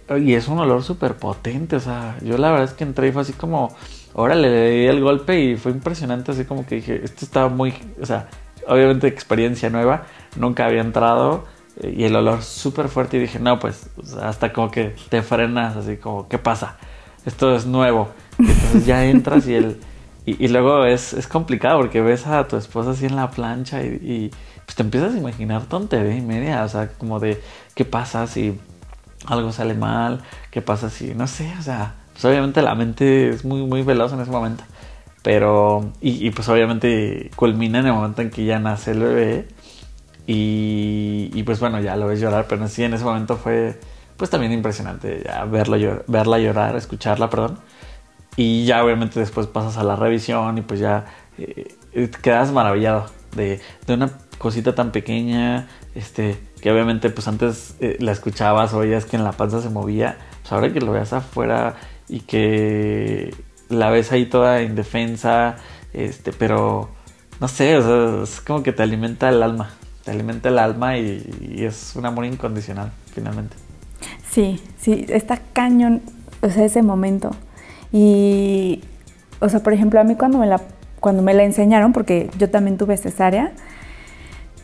[0.08, 1.76] Eh, Y es un olor súper potente.
[1.76, 3.74] O sea, yo la verdad es que entré y fue así como.
[4.14, 6.32] Órale, le di el golpe y fue impresionante.
[6.32, 7.74] Así como que dije, esto estaba muy.
[8.00, 8.28] O sea,
[8.66, 10.04] obviamente experiencia nueva.
[10.36, 11.44] Nunca había entrado.
[11.80, 13.16] eh, Y el olor súper fuerte.
[13.18, 13.88] Y dije, no, pues,
[14.22, 15.76] hasta como que te frenas.
[15.76, 16.76] Así como, ¿qué pasa?
[17.24, 18.08] Esto es nuevo.
[18.38, 19.80] Entonces ya entras y el.
[20.28, 23.86] Y, luego es, es complicado porque ves a tu esposa así en la plancha y,
[24.02, 24.30] y,
[24.64, 27.40] pues te empiezas a imaginar tontería y media, o sea, como de
[27.76, 28.58] qué pasa si
[29.26, 33.44] algo sale mal, qué pasa si, no sé, o sea, pues obviamente la mente es
[33.44, 34.64] muy, muy veloz en ese momento.
[35.22, 39.48] Pero, y, y pues obviamente culmina en el momento en que ya nace el bebé
[40.26, 43.78] y, y pues bueno, ya lo ves llorar, pero sí en ese momento fue
[44.16, 47.58] pues también impresionante ya verlo, llor- verla llorar, escucharla, perdón.
[48.36, 51.06] Y ya obviamente después pasas a la revisión y pues ya
[51.38, 56.38] eh, eh, quedas maravillado de, de una cosita tan pequeña, este,
[56.70, 60.72] obviamente pues antes eh, la escuchabas, oías que en la panza se movía, pues ahora
[60.72, 61.76] que lo veas afuera
[62.08, 63.34] y que
[63.68, 65.56] la ves ahí toda indefensa,
[65.92, 66.90] este, pero
[67.40, 69.70] no sé, o sea, es como que te alimenta el alma,
[70.04, 73.56] te alimenta el alma y, y es un amor incondicional finalmente.
[74.30, 76.02] Sí, sí, está cañón,
[76.42, 77.30] o sea, ese momento.
[77.92, 78.82] Y,
[79.40, 80.60] o sea, por ejemplo, a mí cuando me la,
[81.00, 83.52] cuando me la enseñaron, porque yo también tuve cesárea,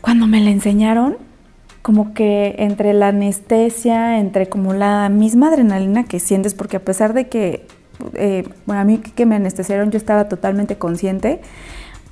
[0.01, 1.17] cuando me la enseñaron,
[1.83, 7.13] como que entre la anestesia, entre como la misma adrenalina que sientes, porque a pesar
[7.13, 7.67] de que,
[8.13, 11.41] eh, bueno, a mí que me anestesiaron, yo estaba totalmente consciente.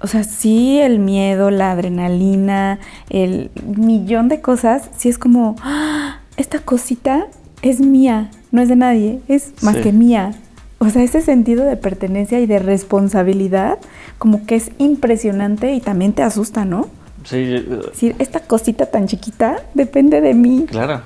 [0.01, 2.79] O sea, sí, el miedo, la adrenalina,
[3.10, 6.19] el millón de cosas, sí es como, ¡ah!
[6.38, 7.27] esta cosita
[7.62, 9.81] es mía, no es de nadie, es más Sí.
[9.84, 10.34] que mía.
[10.79, 13.77] O sea, ese sentido de pertenencia y de responsabilidad,
[14.17, 16.88] como que es impresionante y también te asusta, ¿no?
[17.23, 17.45] Sí,
[17.93, 20.65] decir, esta cosita tan chiquita depende de mí.
[20.67, 21.01] Claro.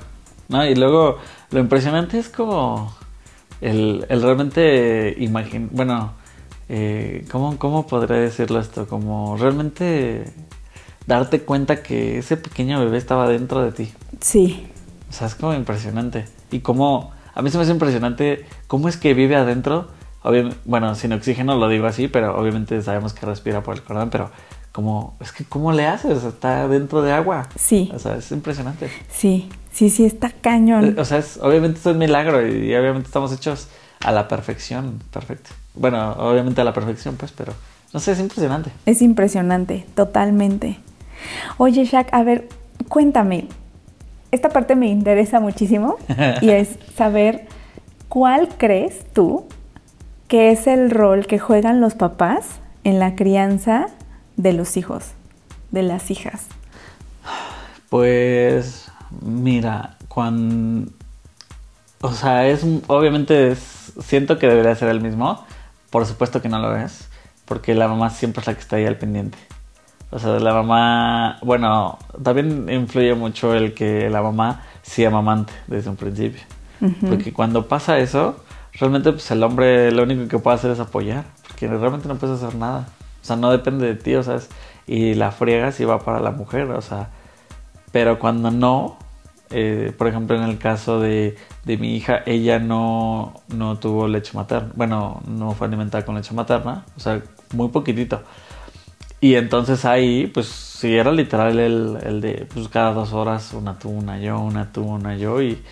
[0.47, 1.17] No, y luego
[1.51, 2.93] lo impresionante es como
[3.61, 5.15] el, el realmente
[5.71, 6.13] bueno,
[6.69, 8.87] eh, ¿cómo, ¿cómo podría decirlo esto?
[8.87, 10.25] Como realmente
[11.07, 13.91] darte cuenta que ese pequeño bebé estaba dentro de ti.
[14.21, 14.67] Sí,
[15.09, 16.25] O sea, es como impresionante.
[16.51, 19.87] Y cómo, a mí se me hace impresionante cómo es que vive adentro.
[20.23, 24.09] Obvia- bueno, sin oxígeno lo digo así, pero obviamente sabemos que respira por el cordón,
[24.09, 24.31] pero
[24.75, 26.25] como, es que ¿cómo le haces?
[26.25, 27.47] Está dentro de agua.
[27.55, 28.89] sí, O sea, es impresionante.
[29.09, 30.99] sí, sí, sí, está cañón.
[30.99, 33.69] O sea, es, obviamente es un milagro y, y obviamente estamos hechos
[34.03, 35.51] a la perfección, perfecto.
[35.75, 37.53] Bueno, obviamente a la perfección, pues, pero
[37.93, 38.69] no sé, es impresionante.
[38.85, 40.77] Es impresionante, totalmente.
[41.57, 42.49] Oye, Shaq, a ver,
[42.89, 43.47] cuéntame.
[44.31, 45.95] Esta parte me interesa muchísimo
[46.41, 47.47] y es saber
[48.09, 49.45] cuál crees tú
[50.27, 52.45] que es el rol que juegan los papás
[52.83, 53.87] en la crianza
[54.37, 55.05] de los hijos,
[55.71, 56.45] de las hijas.
[57.89, 60.91] Pues, mira, cuando...
[62.01, 65.43] O sea, es obviamente es- siento que debería ser el mismo.
[65.89, 67.07] Por supuesto que no lo es,
[67.45, 69.37] porque la mamá siempre es la que está ahí al pendiente.
[70.11, 75.89] O sea, la mamá, bueno, también influye mucho el que la mamá sea mamante desde
[75.89, 76.41] un principio.
[77.01, 78.43] Porque cuando pasa eso,
[78.73, 82.41] realmente pues el hombre lo único que puede hacer es apoyar, porque realmente no puedes
[82.43, 82.87] hacer nada.
[83.25, 84.37] O sea, no depende de ti, o sea,
[84.85, 87.09] y la friega sí va para la mujer, o sea,
[87.91, 88.99] pero cuando no,
[89.49, 94.33] eh, por ejemplo en el caso de, de mi hija, ella no, no tuvo leche
[94.35, 97.19] materna, bueno, no fue alimentada con leche materna, o sea,
[97.51, 98.21] muy poquitito.
[99.21, 103.79] Y entonces ahí, pues sí, era literal el, el de, pues cada dos horas una
[103.79, 105.41] tú, una yo, una tú, una yo.
[105.41, 105.63] Y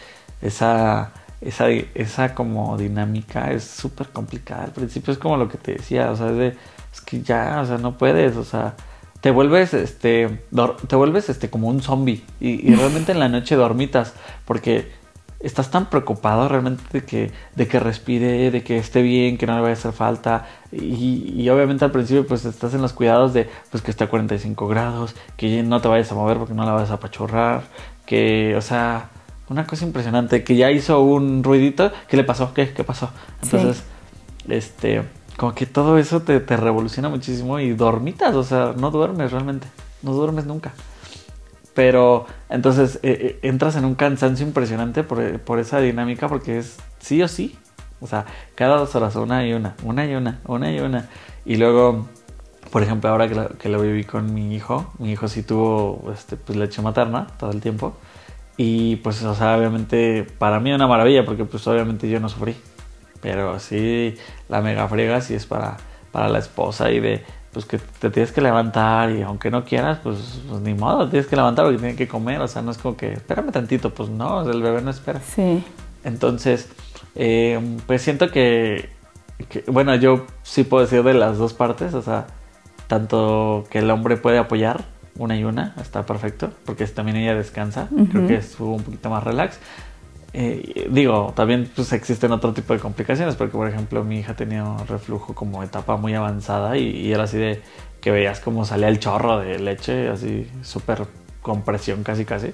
[0.41, 1.11] esa,
[1.45, 4.63] esa, esa como dinámica es súper complicada.
[4.65, 6.47] Al principio es como lo que te decía, o sea, es, de,
[6.91, 8.75] es que ya, o sea, no puedes, o sea,
[9.21, 10.41] te vuelves, este,
[10.87, 12.23] te vuelves, este, como un zombie.
[12.39, 14.13] Y, y realmente en la noche dormitas,
[14.45, 14.91] porque
[15.43, 19.55] estás tan preocupado realmente de que, de que respire, de que esté bien, que no
[19.55, 20.47] le vaya a hacer falta.
[20.71, 24.09] Y, y obviamente al principio pues estás en los cuidados de pues que esté a
[24.09, 27.63] 45 grados, que no te vayas a mover porque no la vas a apachurrar,
[28.05, 29.09] que, o sea,
[29.49, 32.53] una cosa impresionante, que ya hizo un ruidito, ¿qué le pasó?
[32.53, 32.73] ¿Qué?
[32.73, 33.11] ¿Qué pasó?
[33.41, 33.49] Sí.
[33.55, 33.83] Entonces,
[34.47, 35.03] este,
[35.37, 39.67] como que todo eso te, te revoluciona muchísimo y dormitas, o sea, no duermes realmente,
[40.01, 40.73] no duermes nunca.
[41.73, 46.59] Pero entonces eh, eh, entras en un cansancio impresionante por, eh, por esa dinámica porque
[46.59, 47.57] es sí o sí.
[47.99, 48.25] O sea,
[48.55, 51.09] cada dos horas una y una, una y una, una y una.
[51.45, 52.07] Y luego,
[52.69, 56.11] por ejemplo, ahora que lo, que lo viví con mi hijo, mi hijo sí tuvo
[56.13, 57.95] este, pues, leche materna todo el tiempo.
[58.57, 62.55] Y pues, o sea, obviamente para mí una maravilla porque pues obviamente yo no sufrí.
[63.21, 64.15] Pero sí,
[64.49, 65.77] la mega friega sí es para,
[66.11, 69.99] para la esposa y de, pues que te tienes que levantar y aunque no quieras,
[70.03, 72.77] pues, pues ni modo, tienes que levantar porque tiene que comer, o sea, no es
[72.77, 75.21] como que, espérame tantito, pues no, el bebé no espera.
[75.21, 75.63] Sí.
[76.03, 76.69] Entonces,
[77.15, 78.89] eh, pues siento que,
[79.49, 82.27] que, bueno, yo sí puedo decir de las dos partes, o sea,
[82.87, 84.83] tanto que el hombre puede apoyar
[85.17, 89.23] una y una, está perfecto, porque también ella descansa, creo que estuvo un poquito más
[89.23, 89.59] relax.
[90.35, 94.63] Eh, digo, también pues existen otro tipo de complicaciones, porque por ejemplo mi hija tenía
[94.63, 97.61] un reflujo como etapa muy avanzada y, era así de
[98.01, 101.05] que veías como salía el chorro de leche, así súper
[101.41, 102.51] compresión casi casi,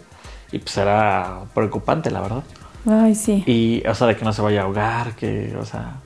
[0.51, 2.43] y pues era preocupante la verdad.
[2.85, 3.43] Ay, sí.
[3.45, 5.97] Y, o sea, de que no se vaya a ahogar, que, o sea,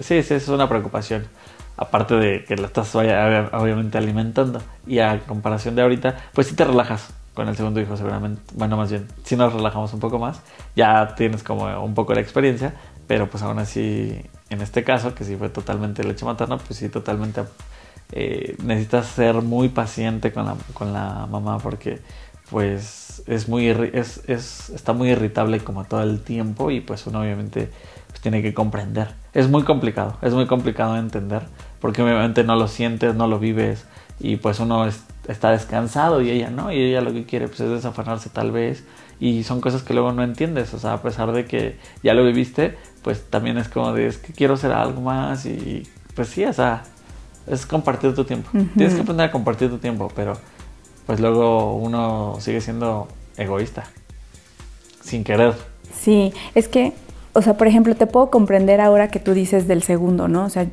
[0.00, 1.26] sí, sí, es una preocupación.
[1.76, 4.62] Aparte de que la estás obviamente alimentando.
[4.86, 8.40] Y a comparación de ahorita, pues sí te relajas con el segundo hijo seguramente.
[8.54, 10.40] Bueno, más bien, si nos relajamos un poco más,
[10.76, 12.74] ya tienes como un poco la experiencia,
[13.06, 16.88] pero pues aún así, en este caso, que sí fue totalmente leche materna, pues sí,
[16.88, 17.42] totalmente
[18.12, 22.00] eh, necesitas ser muy paciente con la, con la mamá porque
[22.50, 27.22] pues es muy es, es, está muy irritable como todo el tiempo y pues uno
[27.22, 27.70] obviamente
[28.08, 29.08] pues, tiene que comprender.
[29.34, 31.42] Es muy complicado, es muy complicado de entender
[31.80, 33.84] porque obviamente no lo sientes, no lo vives
[34.20, 34.86] y pues uno
[35.28, 38.84] está descansado y ella no, y ella lo que quiere pues es desafanarse tal vez
[39.20, 42.24] y son cosas que luego no entiendes, o sea, a pesar de que ya lo
[42.24, 45.82] viviste, pues también es como de es que quiero hacer algo más y
[46.14, 46.84] pues sí, o sea,
[47.46, 48.50] es compartir tu tiempo.
[48.76, 50.38] Tienes que aprender a compartir tu tiempo, pero
[51.06, 53.84] pues luego uno sigue siendo egoísta,
[55.02, 55.54] sin querer.
[55.92, 56.92] Sí, es que,
[57.34, 60.44] o sea, por ejemplo, te puedo comprender ahora que tú dices del segundo, ¿no?
[60.44, 60.66] O sea,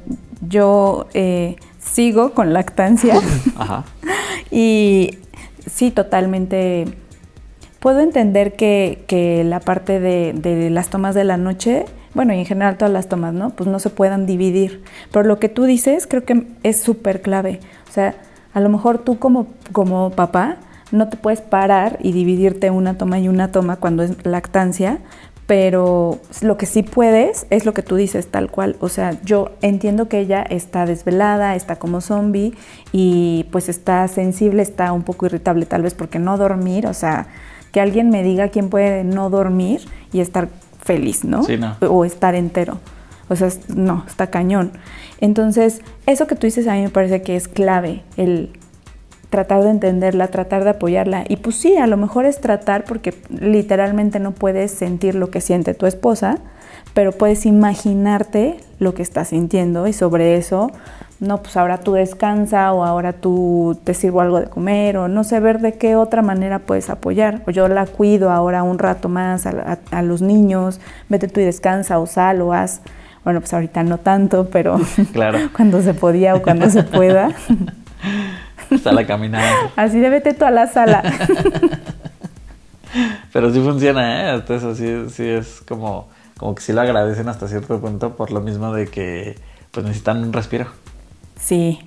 [0.47, 3.15] yo eh, sigo con lactancia.
[3.57, 3.83] Ajá.
[4.51, 5.17] y
[5.65, 6.85] sí, totalmente.
[7.79, 12.39] Puedo entender que, que la parte de, de, las tomas de la noche, bueno, y
[12.39, 13.49] en general todas las tomas, ¿no?
[13.49, 14.83] Pues no se puedan dividir.
[15.11, 17.59] Pero lo que tú dices creo que es súper clave.
[17.89, 18.13] O sea,
[18.53, 20.57] a lo mejor tú como, como papá
[20.91, 24.99] no te puedes parar y dividirte una toma y una toma cuando es lactancia,
[25.51, 28.77] pero lo que sí puedes es lo que tú dices tal cual.
[28.79, 32.53] O sea, yo entiendo que ella está desvelada, está como zombie
[32.93, 37.27] y pues está sensible, está un poco irritable tal vez porque no dormir, o sea,
[37.73, 39.81] que alguien me diga quién puede no dormir
[40.13, 40.47] y estar
[40.81, 41.43] feliz, ¿no?
[41.43, 41.75] Sí, no.
[41.81, 42.77] O estar entero.
[43.27, 44.71] O sea, no, está cañón.
[45.19, 48.51] Entonces, eso que tú dices a mí me parece que es clave, el
[49.31, 51.23] tratar de entenderla, tratar de apoyarla.
[51.27, 55.41] Y pues sí, a lo mejor es tratar porque literalmente no puedes sentir lo que
[55.41, 56.37] siente tu esposa,
[56.93, 60.71] pero puedes imaginarte lo que está sintiendo y sobre eso,
[61.21, 65.23] no, pues ahora tú descansa o ahora tú te sirvo algo de comer o no
[65.23, 67.41] sé, ver de qué otra manera puedes apoyar.
[67.47, 71.45] O yo la cuido ahora un rato más a, a los niños, vete tú y
[71.45, 72.81] descansa o sal o haz
[73.23, 74.79] bueno, pues ahorita no tanto, pero
[75.13, 75.39] claro.
[75.55, 77.29] cuando se podía o cuando se pueda.
[78.81, 79.53] Sal a caminar.
[79.75, 81.03] Así de vete tú a la sala.
[83.33, 84.35] pero sí funciona, ¿eh?
[84.35, 88.41] Entonces sí, sí es como, como que sí lo agradecen hasta cierto punto por lo
[88.41, 89.35] mismo de que
[89.71, 90.67] pues necesitan un respiro.
[91.39, 91.79] Sí,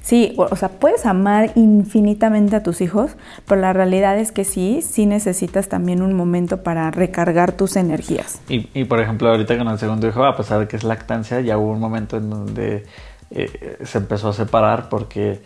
[0.00, 3.12] Sí, o sea, puedes amar infinitamente a tus hijos,
[3.46, 8.40] pero la realidad es que sí, sí necesitas también un momento para recargar tus energías.
[8.48, 11.40] Y, y por ejemplo, ahorita con el segundo hijo, a pesar de que es lactancia,
[11.40, 12.84] ya hubo un momento en donde
[13.30, 15.42] eh, se empezó a separar porque,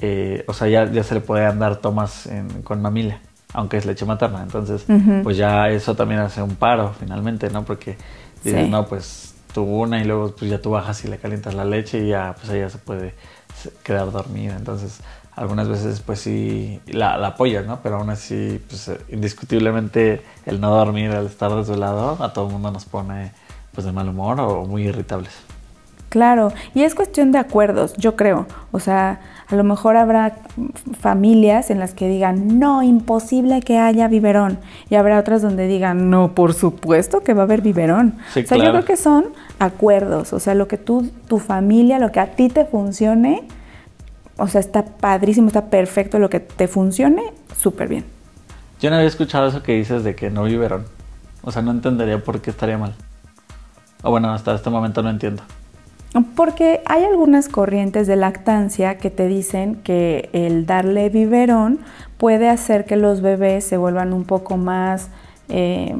[0.00, 2.28] eh, o sea, ya, ya se le pueden dar tomas
[2.64, 3.20] con mamila,
[3.52, 4.42] aunque es leche materna.
[4.42, 4.84] Entonces,
[5.22, 7.64] pues ya eso también hace un paro finalmente, ¿no?
[7.64, 7.96] Porque
[8.42, 11.64] dices, no, pues tuvo una y luego pues ya tú bajas y le calientas la
[11.64, 13.14] leche y ya, pues ella se puede
[13.82, 14.56] quedar dormida.
[14.56, 15.00] Entonces,
[15.36, 17.80] algunas veces pues sí la, la apoyas, ¿no?
[17.82, 22.70] Pero aún así, pues indiscutiblemente el no dormir, el estar desvelado, a todo el mundo
[22.70, 23.32] nos pone
[23.72, 25.32] pues de mal humor o muy irritables.
[26.08, 28.46] Claro, y es cuestión de acuerdos, yo creo.
[28.70, 30.36] O sea, a lo mejor habrá
[31.00, 34.58] familias en las que digan, no, imposible que haya biberón.
[34.88, 38.14] Y habrá otras donde digan, no, por supuesto que va a haber biberón.
[38.30, 39.26] o sea, yo creo que son
[39.58, 40.32] acuerdos.
[40.32, 43.42] O sea, lo que tú, tu familia, lo que a ti te funcione,
[44.38, 46.18] o sea, está padrísimo, está perfecto.
[46.18, 47.22] Lo que te funcione,
[47.58, 48.04] súper bien.
[48.80, 50.86] Yo no había escuchado eso que dices de que no biberón.
[51.42, 52.94] O sea, no entendería por qué estaría mal.
[54.02, 55.42] O bueno, hasta este momento no entiendo.
[56.36, 61.80] Porque hay algunas corrientes de lactancia que te dicen que el darle biberón
[62.18, 65.08] puede hacer que los bebés se vuelvan un poco más,
[65.48, 65.96] eh,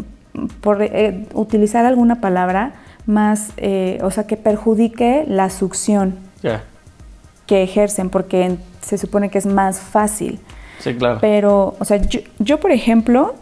[0.61, 2.75] por eh, utilizar alguna palabra,
[3.07, 6.15] más, eh, o sea, que perjudique la succión
[7.47, 10.39] que ejercen, porque se supone que es más fácil.
[10.79, 11.19] Sí, claro.
[11.21, 13.35] Pero, o sea, yo, yo por ejemplo,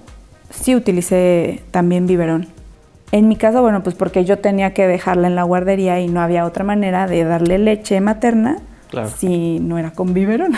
[0.50, 2.48] sí utilicé también biberón.
[3.12, 6.22] En mi caso, bueno, pues porque yo tenía que dejarla en la guardería y no
[6.22, 8.56] había otra manera de darle leche materna
[9.16, 10.52] si no era con biberón.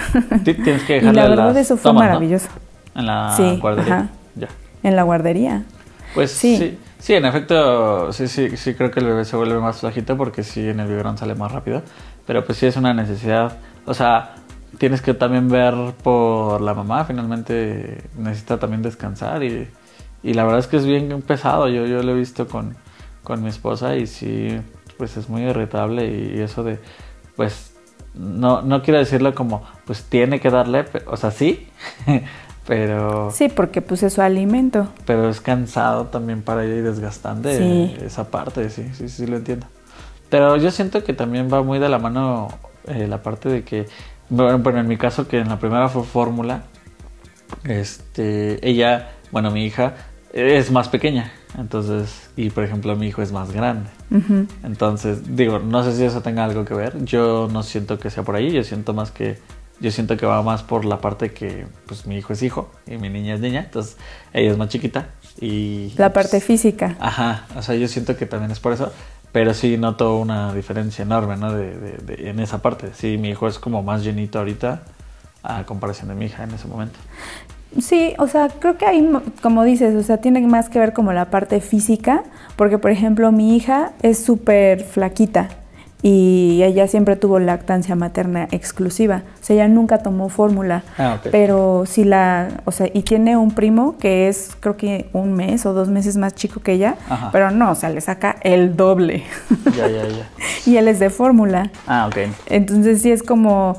[0.45, 2.49] Tienes que y la verdad eso fue maravilloso.
[2.95, 4.09] En la guardería.
[4.37, 4.49] Ya.
[4.85, 5.65] En la guardería.
[6.15, 6.79] Pues sí.
[6.99, 7.15] sí.
[7.15, 10.69] en efecto, sí, sí, sí creo que el bebé se vuelve más flajito porque sí
[10.69, 11.83] en el biberón sale más rápido.
[12.25, 13.57] Pero pues sí es una necesidad.
[13.85, 14.37] O sea,
[14.79, 15.75] tienes que también ver
[16.05, 19.69] por la mamá, finalmente necesita también descansar y,
[20.25, 21.69] y la verdad es que es bien pesado.
[21.69, 22.75] Yo, yo lo he visto con,
[23.23, 24.59] con mi esposa y sí,
[24.97, 26.79] pues es muy irritable y, eso de,
[27.37, 27.75] pues,
[28.15, 31.69] no, no quiero decirlo como, pues tiene que darle, o sea, sí,
[32.67, 33.31] pero...
[33.33, 34.89] Sí, porque pues es su alimento.
[35.05, 39.67] Pero es cansado también para ella y desgastante esa parte, sí, sí, sí, lo entiendo.
[40.31, 42.49] Pero yo siento que también va muy de la mano
[42.87, 43.87] eh, la parte de que,
[44.31, 46.63] bueno, en mi caso que en la primera fue fórmula,
[47.65, 49.95] este, ella, bueno, mi hija
[50.35, 53.89] es más pequeña, entonces, y por ejemplo mi hijo es más grande.
[54.63, 58.25] Entonces, digo, no sé si eso tenga algo que ver, yo no siento que sea
[58.25, 59.39] por ahí, yo siento más que
[59.81, 62.97] yo siento que va más por la parte que pues mi hijo es hijo y
[62.97, 63.97] mi niña es niña, entonces
[64.33, 65.09] ella es más chiquita
[65.41, 65.93] y...
[65.97, 66.97] La parte física.
[67.01, 68.93] Ajá, o sea, yo siento que también es por eso,
[69.33, 71.53] pero sí noto una diferencia enorme, ¿no?
[71.53, 72.93] De, en esa parte.
[72.95, 74.83] Sí, mi hijo es como más llenito ahorita
[75.43, 76.99] a comparación de mi hija en ese momento.
[77.81, 79.11] Sí, o sea, creo que ahí,
[79.43, 82.23] como dices, o sea, tiene más que ver como la parte física,
[82.57, 85.49] porque por ejemplo mi hija es súper flaquita,
[86.07, 89.23] y ella siempre tuvo lactancia materna exclusiva.
[89.41, 90.83] O sea, ella nunca tomó fórmula.
[90.99, 95.33] Ah, pero si la, o sea, y tiene un primo que es creo que un
[95.33, 96.97] mes o dos meses más chico que ella,
[97.33, 99.25] pero no, o sea, le saca el doble.
[99.75, 100.29] Ya, ya, ya.
[100.71, 101.71] y él es de fórmula.
[101.87, 102.19] Ah, ok.
[102.51, 103.79] Entonces sí es como,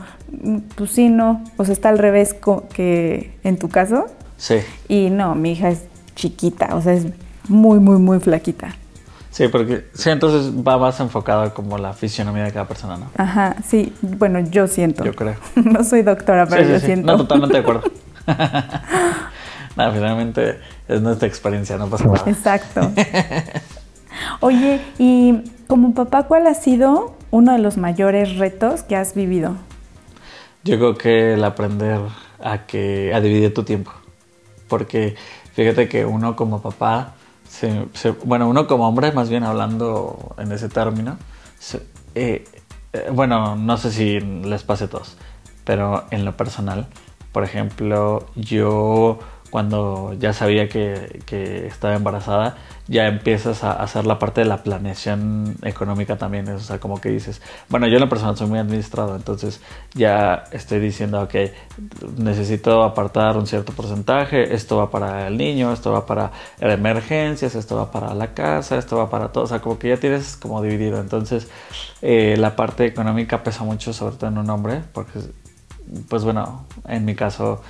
[0.75, 2.35] pues sí, no, o sea, está al revés
[2.73, 4.07] que en tu caso.
[4.37, 4.55] Sí.
[4.87, 5.83] Y no, mi hija es
[6.15, 7.07] chiquita, o sea, es
[7.47, 8.75] muy, muy, muy flaquita.
[9.35, 13.07] Sí, porque sí, entonces va más enfocado como la fisionomía de cada persona, ¿no?
[13.17, 15.03] Ajá, sí, bueno, yo siento.
[15.03, 15.35] Yo creo.
[15.55, 17.05] no soy doctora, pero yo siento.
[17.05, 17.83] No, totalmente de acuerdo.
[19.75, 22.23] no, finalmente es nuestra experiencia, no pasa nada.
[22.27, 22.91] Exacto.
[24.39, 29.55] Oye, y como papá, ¿cuál ha sido uno de los mayores retos que has vivido?
[30.65, 32.01] Yo creo que el aprender
[32.43, 33.91] a que a dividir tu tiempo.
[34.67, 35.15] Porque
[35.53, 37.15] fíjate que uno como papá
[38.23, 41.17] bueno, uno como hombre, más bien hablando en ese término,
[42.15, 42.43] eh,
[42.93, 45.17] eh, bueno, no sé si les pase a todos,
[45.63, 46.87] pero en lo personal,
[47.31, 49.19] por ejemplo, yo
[49.55, 52.57] cuando ya sabía que, que, estaba embarazada,
[52.89, 56.49] ya empiezas a hacer la parte de la planeación económica también.
[56.49, 59.61] O sea, como que dices, bueno, yo en la persona soy muy administrado, entonces
[59.93, 61.35] ya estoy diciendo, ok,
[62.17, 67.77] necesito apartar un cierto porcentaje, esto va para el niño, esto va para emergencias, esto
[67.77, 69.45] va para la casa, esto va para todo.
[69.45, 70.99] O sea, como que ya tienes como dividido.
[70.99, 71.47] Entonces,
[72.01, 75.21] eh, la parte económica pesa mucho, sobre todo en un hombre, porque,
[76.09, 77.61] pues bueno, en mi caso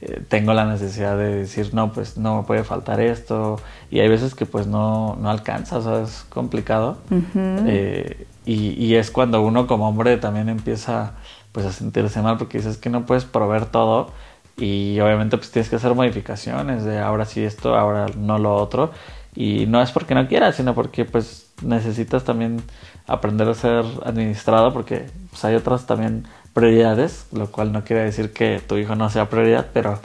[0.00, 3.60] eh, tengo la necesidad de decir, no, pues no me puede faltar esto.
[3.90, 6.98] Y hay veces que pues no, no alcanza, o sea, es complicado.
[7.34, 11.12] Eh, y, y, es cuando uno como hombre también empieza
[11.52, 14.10] pues a sentirse mal porque dices que no puedes proveer todo
[14.56, 18.90] y obviamente pues tienes que hacer modificaciones de ahora sí esto, ahora no lo otro.
[19.34, 22.62] Y no es porque no quieras, sino porque pues necesitas también
[23.06, 28.32] aprender a ser administrado porque pues, hay otras también prioridades, lo cual no quiere decir
[28.32, 29.98] que tu hijo no sea prioridad, pero,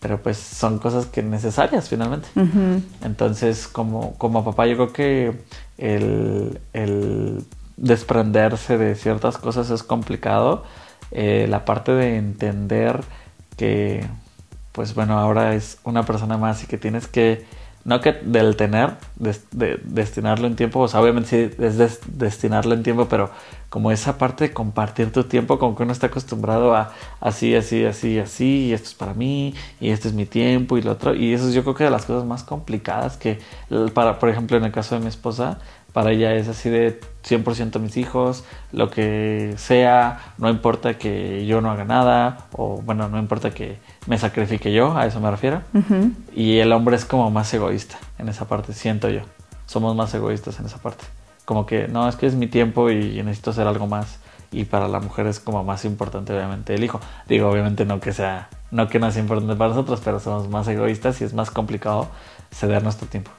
[0.00, 2.28] pero pues son cosas que necesarias finalmente.
[3.02, 5.40] Entonces, como, como papá, yo creo que
[5.78, 7.44] el, el
[7.76, 10.64] desprenderse de ciertas cosas es complicado.
[11.12, 13.00] Eh, la parte de entender
[13.56, 14.06] que,
[14.72, 17.46] pues bueno, ahora es una persona más y que tienes que
[17.86, 22.82] no que del tener, de, destinarlo en tiempo, o sea, obviamente sí es destinarlo en
[22.82, 23.30] tiempo, pero
[23.68, 27.84] como esa parte de compartir tu tiempo, como que uno está acostumbrado a así, así,
[27.84, 31.14] así, así, y esto es para mí, y este es mi tiempo, y lo otro,
[31.14, 33.38] y eso es yo creo que de las cosas más complicadas que,
[33.94, 35.58] para, por ejemplo, en el caso de mi esposa,
[35.96, 41.62] para ella es así de 100% mis hijos, lo que sea, no importa que yo
[41.62, 45.62] no haga nada, o bueno, no importa que me sacrifique yo, a eso me refiero.
[46.34, 49.22] Y el hombre es como más egoísta en esa parte, siento yo.
[49.64, 51.06] Somos más egoístas en esa parte.
[51.46, 54.18] Como que, no, es que es mi tiempo y necesito hacer algo más.
[54.52, 57.00] Y para la mujer es como más importante, obviamente, el hijo.
[57.26, 60.68] Digo, obviamente no que sea, no que no sea importante para nosotros, pero somos más
[60.68, 62.08] egoístas y es más complicado
[62.52, 63.30] ceder nuestro tiempo.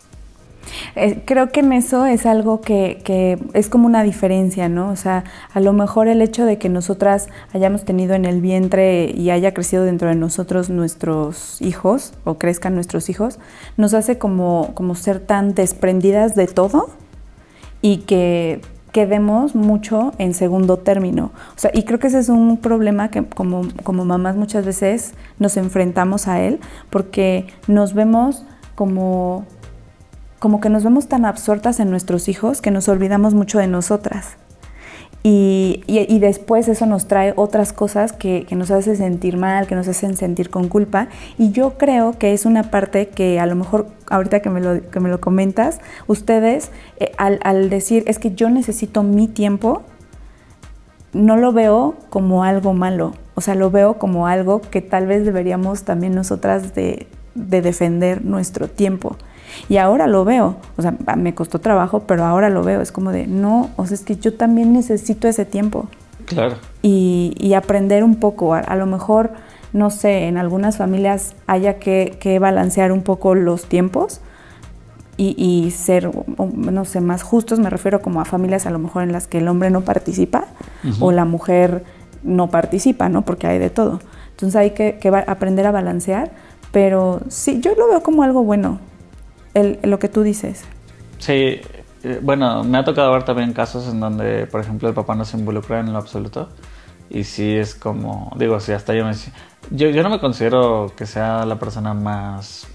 [0.96, 4.90] Eh, creo que en eso es algo que, es como una diferencia, ¿no?
[4.90, 9.12] O sea, a lo mejor el hecho de que nosotras hayamos tenido en el vientre
[9.12, 13.40] y haya crecido dentro de nosotros nuestros hijos o crezcan nuestros hijos,
[13.78, 16.90] nos hace como, como ser tan desprendidas de todo
[17.82, 18.62] y que
[18.92, 21.32] quedemos mucho en segundo término.
[21.56, 25.14] O sea, y creo que ese es un problema que como, como mamás muchas veces
[25.38, 26.60] nos enfrentamos a él,
[26.90, 28.44] porque nos vemos
[28.76, 29.46] como,
[30.40, 34.38] como que nos vemos tan absortas en nuestros hijos que nos olvidamos mucho de nosotras.
[35.30, 40.16] Y, después eso nos trae otras cosas que, nos hacen sentir mal, que nos hacen
[40.16, 41.10] sentir con culpa.
[41.38, 44.90] Y yo creo que es una parte que a lo mejor ahorita que me lo,
[44.90, 49.82] que me lo comentas, ustedes eh, al, al decir es que yo necesito mi tiempo,
[51.12, 53.14] no lo veo como algo malo.
[53.36, 58.24] O sea, lo veo como algo que tal vez deberíamos también nosotras de, de defender
[58.24, 59.18] nuestro tiempo.
[59.70, 63.12] Y ahora lo veo, o sea, me costó trabajo, pero ahora lo veo, es como
[63.12, 65.88] de, no, o sea, es que yo también necesito ese tiempo.
[66.26, 66.56] Claro.
[66.82, 69.32] Y, aprender un poco, a, lo mejor,
[69.74, 74.22] no sé, en algunas familias haya que, balancear un poco los tiempos
[75.18, 79.12] y, ser, no sé, más justos, me refiero como a familias a lo mejor en
[79.12, 80.46] las que el hombre no participa
[81.00, 81.84] o la mujer
[82.24, 83.24] no participa, ¿no?
[83.24, 84.00] Porque hay de todo.
[84.32, 86.32] Entonces hay que, que aprender a balancear,
[86.72, 88.80] pero sí, yo lo veo como algo bueno
[89.64, 90.66] lo que tú dices.
[91.20, 91.62] Sí,
[92.04, 95.26] eh, bueno, me ha tocado ver también casos en donde, por ejemplo, el papá no
[95.26, 96.50] se involucra en lo absoluto.
[97.10, 99.14] Y sí es como, digo, si hasta yo me...
[99.72, 102.68] Yo, yo no me considero que sea la persona más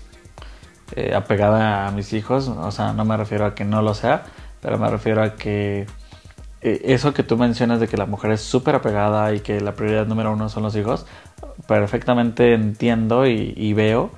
[0.96, 4.24] eh, apegada a mis hijos, o sea, no me refiero a que no lo sea,
[4.60, 5.86] pero me refiero a que
[6.60, 9.72] eh, eso que tú mencionas de que la mujer es súper apegada y que la
[9.72, 11.06] prioridad número uno son los hijos,
[11.66, 14.10] perfectamente entiendo y veo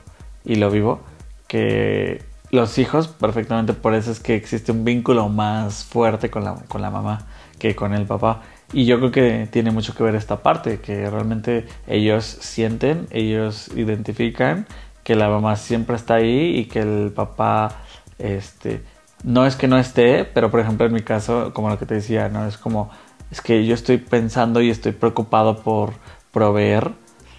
[0.44, 1.00] y lo vivo
[1.46, 2.22] que
[2.54, 6.80] los hijos, perfectamente por eso es que existe un vínculo más fuerte con la, con
[6.80, 7.26] la mamá
[7.58, 8.42] que con el papá.
[8.72, 13.68] Y yo creo que tiene mucho que ver esta parte, que realmente ellos sienten, ellos
[13.76, 14.66] identifican
[15.02, 17.82] que la mamá siempre está ahí y que el papá,
[18.18, 18.82] este,
[19.22, 21.94] no es que no esté, pero por ejemplo en mi caso, como lo que te
[21.94, 22.90] decía, no es como,
[23.30, 25.92] es que yo estoy pensando y estoy preocupado por
[26.32, 26.92] proveer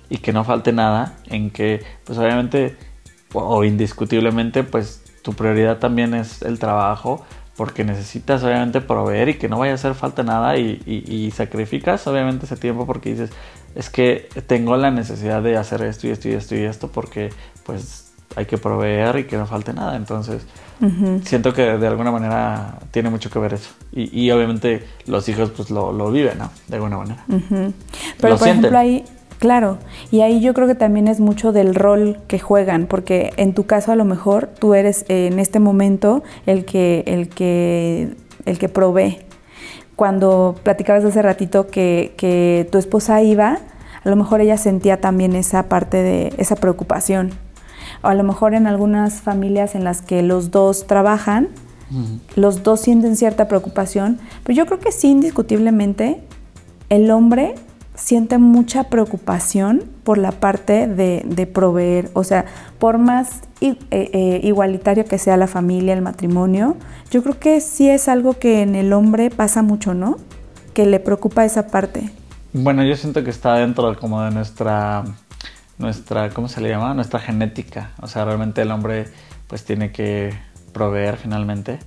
[0.09, 2.77] y que no falte nada, en que pues obviamente
[3.33, 7.25] o indiscutiblemente pues tu prioridad también es el trabajo
[7.57, 12.45] porque necesitas obviamente proveer y que no vaya a hacer falta nada y, sacrificas obviamente
[12.45, 13.31] ese tiempo porque dices
[13.73, 17.31] es que tengo la necesidad de hacer esto y esto y esto y esto porque
[17.65, 20.45] pues hay que proveer y que no falte nada entonces
[21.23, 23.71] siento que de alguna manera tiene mucho que ver eso.
[23.93, 26.51] Y, obviamente los hijos pues lo, viven ¿no?
[26.67, 27.23] de alguna manera.
[28.19, 29.05] Pero por ejemplo ahí
[29.45, 29.77] Claro,
[30.09, 33.67] y ahí yo creo que también es mucho del rol que juegan, porque en tu
[33.67, 38.15] caso a lo mejor tú eres eh, en este momento el que, el que,
[38.47, 39.19] el que provee.
[39.95, 43.59] Cuando platicabas hace ratito que, que tu esposa iba,
[44.03, 47.29] a lo mejor ella sentía también esa parte de esa preocupación.
[48.01, 51.49] O a lo mejor en algunas familias en las que los dos trabajan,
[52.35, 56.23] los dos sienten cierta preocupación, pero yo creo que sí, indiscutiblemente,
[56.89, 57.53] el hombre
[57.95, 62.45] siente mucha preocupación por la parte de, proveer, o sea,
[62.79, 66.77] por más eh, eh, igualitario que sea la familia, el matrimonio,
[67.11, 70.17] yo creo que sí es algo que en el hombre pasa mucho, ¿no?
[70.73, 72.09] Que le preocupa esa parte.
[72.53, 75.03] Bueno, yo siento que está dentro como de nuestra,
[75.77, 76.93] nuestra, ¿cómo se le llama?
[76.93, 77.91] Nuestra genética.
[78.01, 79.07] O sea, realmente el hombre
[79.47, 80.33] pues tiene que
[80.73, 81.79] proveer finalmente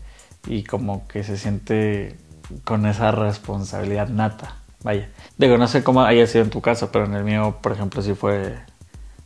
[0.47, 2.17] y como que se siente
[2.65, 4.57] con esa responsabilidad nata.
[4.83, 5.09] Vaya.
[5.39, 8.03] Digo, no sé cómo haya sido en tu caso, pero en el mío, por ejemplo,
[8.03, 8.57] sí fue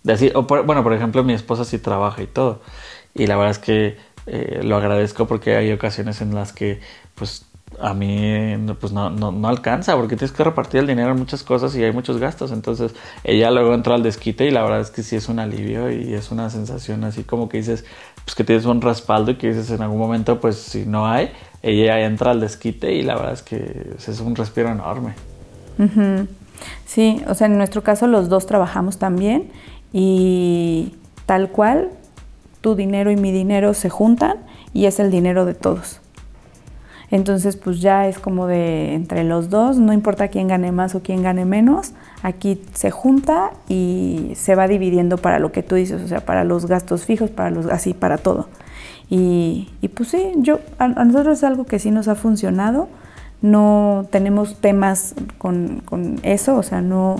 [0.02, 2.60] decir, o bueno, por ejemplo, mi esposa sí trabaja y todo.
[3.14, 3.96] Y la verdad es que
[4.26, 6.80] eh, lo agradezco porque hay ocasiones en las que,
[7.14, 7.46] pues,
[7.80, 11.42] a mí pues no, no, no, alcanza porque tienes que repartir el dinero en muchas
[11.42, 12.52] cosas y hay muchos gastos.
[12.52, 12.94] Entonces
[13.24, 16.12] ella luego entró al desquite y la verdad es que sí es un alivio y
[16.14, 17.84] es una sensación así como que dices,
[18.24, 21.32] pues que tienes un respaldo y que dices en algún momento, pues si no hay,
[21.62, 25.14] ella entra al desquite y la verdad es que es un respiro enorme.
[26.86, 29.50] Sí, o sea, en nuestro caso los dos trabajamos también
[29.92, 30.94] y
[31.26, 31.90] tal cual,
[32.60, 34.36] tu dinero y mi dinero se juntan
[34.72, 36.00] y es el dinero de todos.
[37.10, 41.02] Entonces, pues ya es como de entre los dos, no importa quién gane más o
[41.02, 41.92] quién gane menos,
[42.22, 46.42] aquí se junta y se va dividiendo para lo que tú dices, o sea, para
[46.44, 48.48] los gastos fijos, para los así, para todo.
[49.10, 52.88] Y, pues sí, yo, a nosotros es algo que sí nos ha funcionado
[53.42, 55.82] no tenemos temas con,
[56.22, 57.16] eso, o sea, no,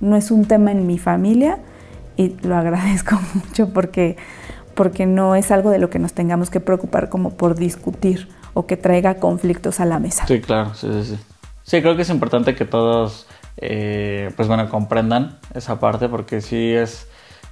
[0.00, 1.58] no es un tema en mi familia
[2.16, 4.16] y lo agradezco mucho porque,
[4.74, 8.66] porque no es algo de lo que nos tengamos que preocupar como por discutir o
[8.66, 10.26] que traiga conflictos a la mesa.
[10.26, 11.18] Sí, claro, sí, sí, sí.
[11.62, 13.26] Sí, creo que es importante que todos,
[13.58, 17.06] eh, pues bueno, comprendan esa parte porque sí es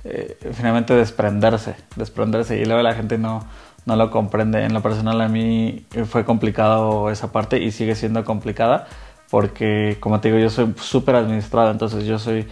[0.05, 3.45] eh, finalmente desprenderse, desprenderse y luego la gente no,
[3.87, 4.65] no lo comprende.
[4.65, 8.87] En lo personal a mí fue complicado esa parte y sigue siendo complicada
[9.31, 12.47] porque, como te digo, yo soy súper administrado, entonces yo soy,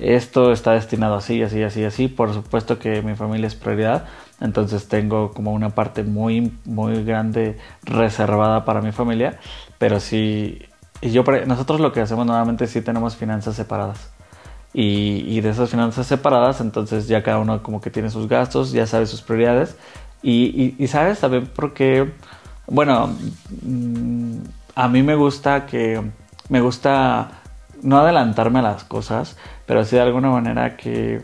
[0.00, 2.08] esto está destinado así, así, así, así.
[2.08, 4.06] Por supuesto que mi familia es prioridad,
[4.40, 9.38] entonces tengo como una parte muy, muy grande reservada para mi familia,
[9.78, 10.62] pero sí,
[11.00, 14.10] y yo, nosotros lo que hacemos nuevamente sí tenemos finanzas separadas.
[14.72, 18.70] Y, y, de esas finanzas separadas, entonces ya cada uno como que tiene sus gastos,
[18.70, 19.76] ya sabe sus prioridades.
[20.22, 22.12] Y, sabes también porque,
[22.66, 23.14] bueno,
[23.62, 24.38] mm,
[24.74, 26.02] a mí me gusta que,
[26.48, 27.42] me gusta
[27.82, 31.22] no adelantarme a las cosas, pero sí de alguna manera que,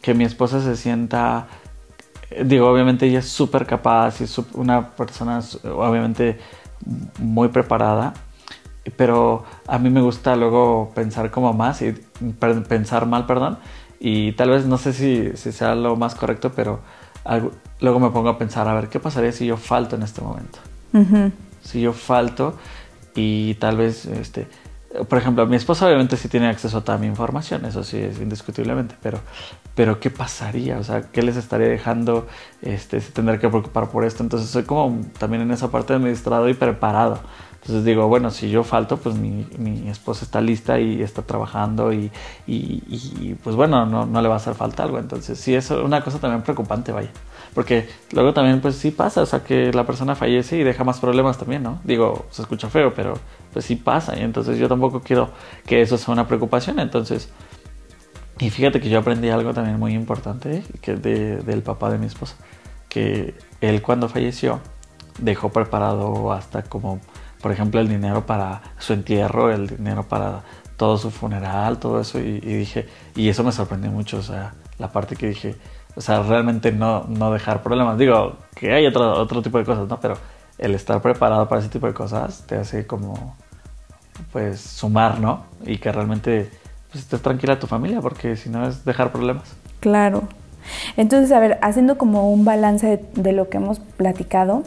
[0.00, 1.48] que mi esposa se sienta
[2.44, 6.38] digo, obviamente ella es súper capaz y es una persona obviamente
[7.18, 8.14] muy preparada,
[8.96, 11.92] pero a mí me gusta luego pensar como más y
[12.68, 13.58] pensar mal, perdón,
[13.98, 16.80] y tal vez no sé si sea lo más correcto, pero
[17.80, 20.58] luego me pongo a pensar, a ver, ¿qué pasaría si yo falto en este momento?
[21.62, 22.56] Si yo falto
[23.14, 24.46] y tal vez este,
[25.08, 28.20] por ejemplo, mi esposa obviamente sí tiene acceso a toda mi información, eso sí es
[28.20, 29.20] indiscutiblemente, pero,
[29.76, 30.78] pero ¿qué pasaría?
[30.78, 32.26] O sea, ¿qué les estaría dejando
[32.60, 34.24] este, tener que preocupar por esto?
[34.24, 37.20] Entonces soy como también en esa parte administrado y preparado.
[37.70, 41.92] Entonces digo, bueno, si yo falto, pues mi, mi esposa está lista y está trabajando
[41.92, 42.10] y,
[42.48, 44.98] y, y pues bueno, no, no, le va a hacer falta algo.
[44.98, 47.10] Entonces sí, es una cosa también preocupante, vaya.
[47.54, 50.98] Porque luego también pues sí pasa, o sea, que la persona fallece y deja más
[50.98, 51.78] problemas también, ¿no?
[51.84, 53.14] Digo, se escucha feo, pero
[53.52, 54.18] pues sí pasa.
[54.18, 55.30] Y entonces yo tampoco quiero
[55.64, 56.80] que eso sea una preocupación.
[56.80, 57.30] Entonces,
[58.40, 62.06] y fíjate que yo aprendí algo también muy importante que de, del papá de mi
[62.06, 62.34] esposa.
[62.88, 64.58] Que él cuando falleció
[65.20, 66.98] dejó preparado hasta como,
[67.40, 70.42] por ejemplo, el dinero para su entierro, el dinero para
[70.76, 72.18] todo su funeral, todo eso.
[72.18, 75.56] Y, dije, y eso me sorprendió mucho, o sea, la parte que dije,
[75.94, 77.98] o sea, realmente no, no dejar problemas.
[77.98, 80.00] Digo, que hay otro, otro tipo de cosas, ¿no?
[80.00, 80.16] Pero
[80.58, 83.36] el estar preparado para ese tipo de cosas te hace como,
[84.32, 85.44] pues, sumar, ¿no?
[85.64, 86.50] Y que realmente
[86.90, 89.54] pues, estés tranquila tu familia, porque si no es dejar problemas.
[89.80, 90.24] Claro.
[90.96, 94.62] Entonces, a ver, haciendo como un balance de lo que hemos platicado,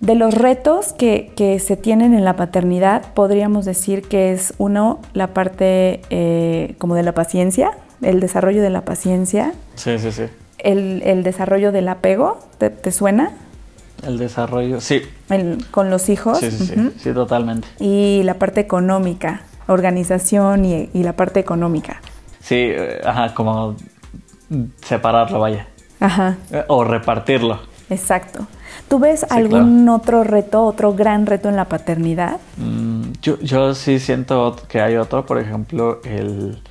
[0.00, 5.00] de los retos que, que, se tienen en la paternidad, podríamos decir que es uno,
[5.12, 7.72] la parte eh, como de la paciencia,
[8.02, 9.52] el desarrollo de la paciencia.
[9.74, 10.24] Sí, sí, sí.
[10.58, 13.32] El, el desarrollo del apego, ¿te, te suena?
[14.06, 15.02] El desarrollo, sí.
[15.30, 16.38] El, con los hijos.
[16.38, 16.92] Sí, sí, uh -huh.
[16.92, 17.66] sí, sí, totalmente.
[17.80, 22.00] Y la parte económica, organización y, y la parte económica.
[22.40, 23.74] Sí, eh, ajá, como
[24.82, 25.66] separarlo, vaya.
[26.00, 26.36] Ajá.
[26.68, 27.58] O repartirlo.
[27.90, 28.46] Exacto.
[28.88, 29.96] ¿Tú ves sí, algún claro.
[29.96, 32.38] otro reto, otro gran reto en la paternidad?
[32.56, 36.62] Mm, yo, yo sí siento que hay otro, por ejemplo, el,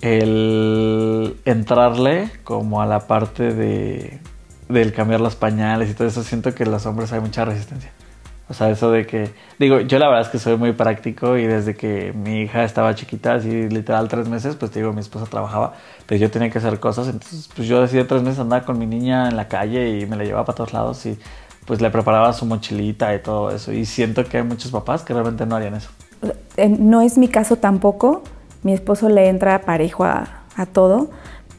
[0.00, 4.20] el entrarle como a la parte de
[4.70, 7.90] del cambiar los pañales y todo eso, siento que los hombres hay mucha resistencia.
[8.50, 9.30] O sea, eso de que,
[9.60, 12.96] digo, yo la verdad es que soy muy práctico y desde que mi hija estaba
[12.96, 15.74] chiquita, así literal tres meses, pues digo, mi esposa trabajaba,
[16.06, 18.86] pues yo tenía que hacer cosas, entonces pues yo decidí tres meses andar con mi
[18.86, 21.16] niña en la calle y me la llevaba para todos lados y
[21.64, 23.72] pues le preparaba su mochilita y todo eso.
[23.72, 25.90] Y siento que hay muchos papás que realmente no harían eso.
[26.66, 28.24] No es mi caso tampoco,
[28.64, 30.26] mi esposo le entra parejo a
[30.72, 31.08] todo,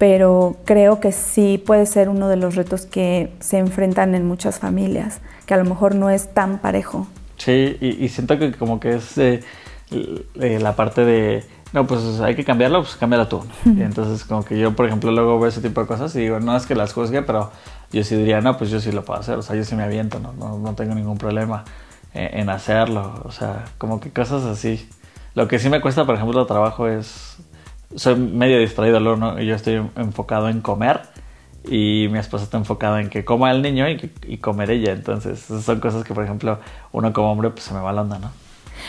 [0.02, 4.58] pero creo que sí puede ser uno de los retos que se enfrentan en muchas
[4.58, 7.06] familias, que a lo mejor no es tan parejo.
[7.38, 9.44] Sí, y, y siento que como que es eh,
[9.92, 13.46] eh, la parte de, no, pues hay que cambiarlo, pues cámbiala tú.
[13.64, 16.40] Y entonces como que yo, por ejemplo, luego veo ese tipo de cosas y digo,
[16.40, 17.52] no es que las juzgue, pero
[17.92, 19.84] yo sí diría, no, pues yo sí lo puedo hacer, o sea, yo sí me
[19.84, 21.64] aviento, no, no, no tengo ningún problema
[22.16, 24.90] en, en hacerlo, o sea, como que cosas así.
[25.36, 27.38] Lo que sí me cuesta, por ejemplo, el trabajo es
[27.96, 29.40] soy medio distraído, ¿no?
[29.40, 31.02] yo estoy enfocado en comer
[31.64, 34.94] y mi esposa está enfocada en que coma el niño y, y comer ella.
[34.94, 36.60] Entonces, son cosas que, por ejemplo,
[36.92, 38.32] uno como hombre, pues se me va la onda, ¿no?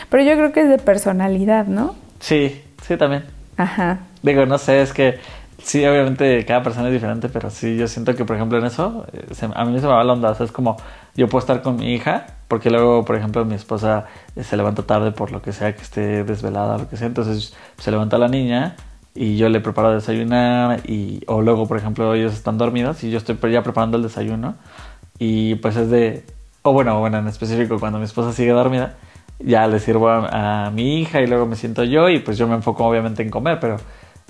[0.09, 1.95] Pero yo creo que es de personalidad, ¿no?
[2.19, 3.25] Sí, sí, también.
[3.57, 3.99] Ajá.
[4.23, 5.19] Digo, no sé, es que
[5.61, 9.05] sí, obviamente cada persona es diferente, pero sí, yo siento que, por ejemplo, en eso,
[9.31, 10.31] se, a mí se me va la onda.
[10.31, 10.77] O sea, es como
[11.15, 14.05] yo puedo estar con mi hija, porque luego, por ejemplo, mi esposa
[14.41, 17.07] se levanta tarde por lo que sea, que esté desvelada o lo que sea.
[17.07, 18.75] Entonces, se levanta la niña
[19.15, 23.17] y yo le preparo desayunar y o luego por ejemplo ellos están dormidos y yo
[23.17, 24.55] estoy ya preparando el desayuno
[25.19, 26.25] y pues es de
[26.63, 28.95] o bueno bueno en específico cuando mi esposa sigue dormida
[29.39, 32.47] ya le sirvo a, a, mi hija y luego me siento yo y pues yo
[32.47, 33.77] me enfoco obviamente en comer pero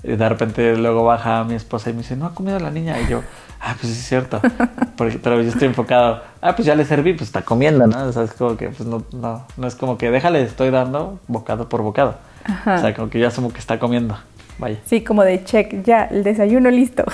[0.02, 3.08] de repente luego baja mi esposa y me dice no ha comido la niña y
[3.08, 3.22] yo
[3.60, 4.40] ah pues sí es cierto
[4.96, 8.12] Porque, pero yo estoy enfocado ah pues ya le serví pues está comiendo no o
[8.12, 11.70] sea es como que pues no no no es como que déjale estoy dando bocado
[11.70, 12.74] por bocado Ajá.
[12.74, 14.18] o sea como que ya asumo que está comiendo
[14.58, 14.78] Vaya.
[14.84, 17.04] Sí, como de check, ya, el desayuno listo.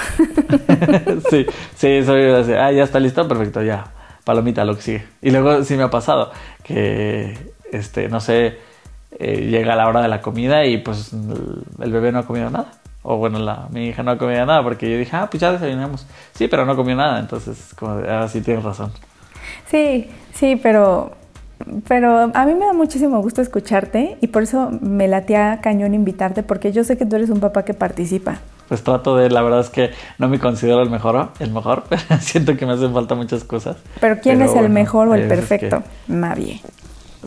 [1.31, 3.87] sí, sí, soy así, ah, ya está listo, perfecto, ya,
[4.25, 5.05] palomita, lo que sigue.
[5.23, 6.33] Y luego sí me ha pasado
[6.63, 7.39] que,
[7.73, 8.59] este, no sé,
[9.19, 12.73] eh, llega la hora de la comida y pues el bebé no ha comido nada.
[13.03, 15.53] O bueno, la, mi hija no ha comido nada porque yo dije, ah, pues ya
[15.53, 16.07] desayunamos.
[16.35, 18.93] Sí, pero no comió nada, entonces, como, ah, sí tienes razón.
[19.71, 21.13] Sí, sí, pero,
[21.87, 26.43] pero a mí me da muchísimo gusto escucharte y por eso me latía cañón invitarte
[26.43, 28.39] porque yo sé que tú eres un papá que participa.
[28.69, 32.03] Pues trato de, la verdad es que no me considero el mejor, el mejor, pero
[32.21, 33.77] siento que me hacen falta muchas cosas.
[34.01, 35.83] Pero ¿quién es el mejor o el perfecto?
[36.07, 36.61] Nadie.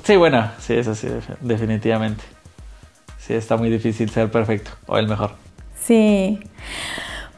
[0.03, 1.07] Sí, bueno, sí, eso sí,
[1.41, 2.23] definitivamente.
[3.19, 5.31] Sí, está muy difícil ser perfecto o el mejor.
[5.79, 6.39] Sí.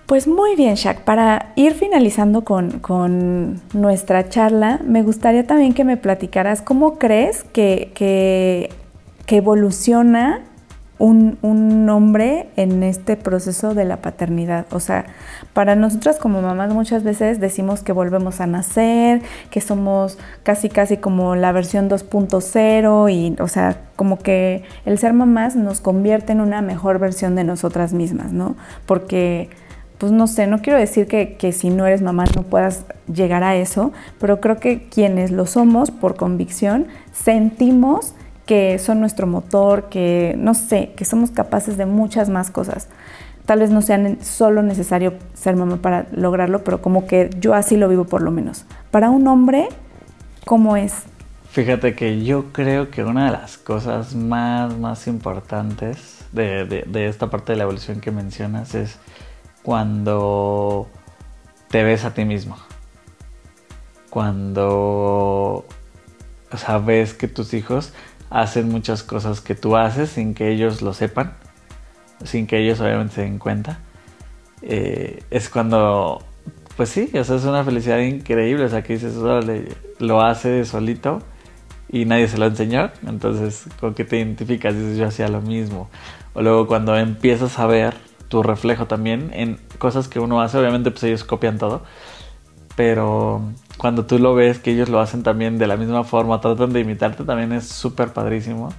[0.05, 1.01] Pues muy bien, Shaq.
[1.01, 7.91] Para ir finalizando con, nuestra charla, me gustaría también que me platicaras cómo crees que,
[7.95, 8.69] que,
[9.25, 10.41] que evoluciona
[10.99, 14.67] un, un, hombre en este proceso de la paternidad.
[14.71, 15.05] O sea,
[15.53, 20.97] para nosotras como mamás muchas veces decimos que volvemos a nacer, que somos casi casi
[20.97, 26.41] como la versión 2.0 y, o sea, como que el ser mamás nos convierte en
[26.41, 28.55] una mejor versión de nosotras mismas, ¿no?
[28.85, 29.49] Porque,
[29.97, 33.43] pues no sé, no quiero decir que, que si no eres mamá no puedas llegar
[33.43, 38.13] a eso, pero creo que quienes lo somos por convicción sentimos
[38.45, 42.87] que son nuestro motor, que no sé, que somos capaces de muchas más cosas.
[43.45, 47.77] Tal vez no sea solo necesario ser mamá para lograrlo, pero como que yo así
[47.77, 48.65] lo vivo por lo menos.
[48.91, 49.67] Para un hombre,
[50.45, 51.03] ¿cómo es?
[51.51, 57.29] Fíjate que yo creo que una de las cosas más, más importantes de, de esta
[57.29, 58.97] parte de la evolución que mencionas es
[59.65, 60.87] cuando
[61.69, 62.55] te ves a ti mismo.
[64.11, 65.65] Cuando
[66.55, 67.91] sabes que tus hijos
[68.29, 71.33] hacen muchas cosas que tú haces sin que ellos lo sepan,
[72.23, 73.79] sin que ellos obviamente se den cuenta.
[74.61, 76.23] Eh, es cuando,
[76.77, 79.15] pues sí, o sea, es una felicidad increíble, o sea, que dices,
[79.97, 81.23] lo hace solito
[81.89, 85.89] y nadie se lo enseñó, entonces con que te identificas, dices, yo hacía lo mismo.
[86.35, 87.95] O luego cuando empiezas a ver
[88.35, 91.83] tu reflejo también en cosas que uno hace, obviamente pues ellos copian todo,
[92.75, 93.41] pero
[93.77, 96.81] cuando tú lo ves que ellos lo hacen también de la misma forma, tratan de
[96.81, 98.73] imitarte, también es súper padrísimo.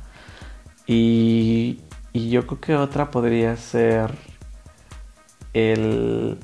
[0.86, 1.80] Y,
[2.12, 4.10] y, yo creo que otra podría ser
[5.54, 6.36] el,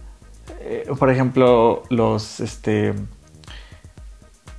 [0.61, 2.95] eh, por ejemplo, los, este,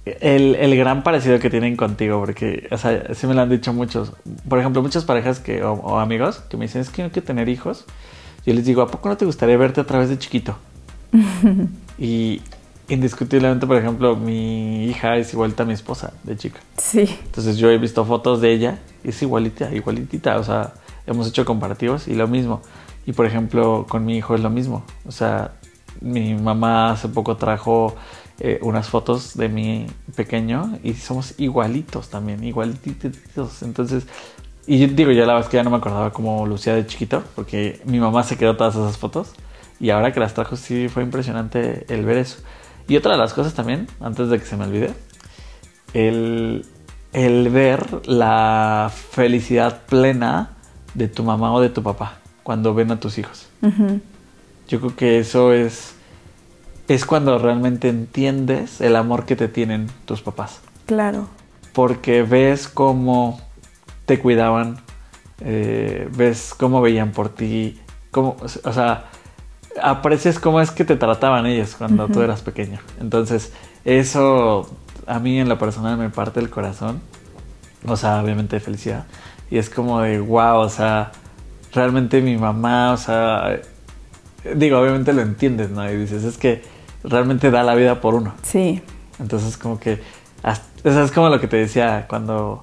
[0.05, 3.73] el, el, gran parecido que tienen contigo, porque, o sea, sí me lo han dicho
[3.73, 4.13] muchos.
[4.47, 7.25] Por ejemplo, muchas parejas que, o, o amigos que me dicen, es que no quiero
[7.25, 7.85] tener hijos.
[8.45, 10.55] Yo les digo, ¿a poco no te gustaría verte a través de chiquito?
[11.97, 12.41] y,
[12.89, 16.59] indiscutiblemente, por ejemplo, mi hija es igualita a mi esposa de chica.
[16.77, 17.19] Sí.
[17.25, 20.37] Entonces yo he visto fotos de ella y es igualita, igualitita.
[20.37, 20.73] O sea,
[21.07, 22.61] hemos hecho comparativos y lo mismo.
[23.05, 24.83] Y por ejemplo, con mi hijo es lo mismo.
[25.05, 25.53] O sea,
[26.01, 27.95] mi mamá hace poco trajo
[28.39, 33.63] eh, unas fotos de mi pequeño y somos igualitos también, igualititos.
[33.63, 34.05] Entonces,
[34.65, 37.23] y yo digo, ya la es que ya no me acordaba cómo lucía de chiquito,
[37.35, 39.33] porque mi mamá se quedó todas esas fotos.
[39.79, 42.37] Y ahora que las trajo, sí fue impresionante el ver eso.
[42.87, 44.93] Y otra de las cosas también, antes de que se me olvide,
[45.93, 46.65] el,
[47.11, 50.51] ver la felicidad plena
[50.93, 53.47] de tu mamá o de tu papá cuando ven a tus hijos.
[54.69, 55.95] Yo creo que eso es,
[56.87, 60.61] es cuando realmente entiendes el amor que te tienen tus papás.
[60.85, 61.27] Claro.
[61.73, 63.41] Porque ves cómo
[64.05, 64.77] te cuidaban,
[65.41, 67.79] eh, ves cómo veían por ti,
[68.11, 69.05] cómo, o sea,
[69.81, 72.79] aprecias cómo es que te trataban ellos cuando tú eras pequeño.
[72.99, 73.53] Entonces,
[73.85, 74.69] eso
[75.07, 77.01] a mí en lo personal me parte el corazón.
[77.85, 79.05] O sea, obviamente de felicidad.
[79.51, 81.11] Y es como de, wow, o sea,
[81.73, 83.59] realmente mi mamá, o sea,
[84.55, 85.89] digo, obviamente lo entiendes, ¿no?
[85.89, 86.63] Y dices, es que
[87.03, 88.33] realmente da la vida por uno.
[88.41, 88.81] Sí.
[89.19, 90.01] Entonces, como que,
[90.83, 92.61] eso es como lo que te decía, cuando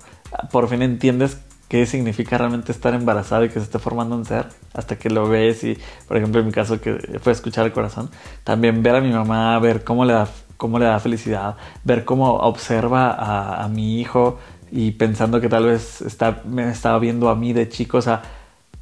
[0.50, 1.38] por fin entiendes
[1.70, 5.28] qué significa realmente estar embarazada y que se esté formando un ser, hasta que lo
[5.28, 5.78] ves y,
[6.08, 8.10] por ejemplo, en mi caso que fue escuchar el corazón,
[8.42, 11.54] también ver a mi mamá, ver cómo le da, cómo le da felicidad,
[11.84, 14.40] ver cómo observa a, mi hijo
[14.72, 18.22] y pensando que tal vez está, me estaba viendo a mí de chico, o sea,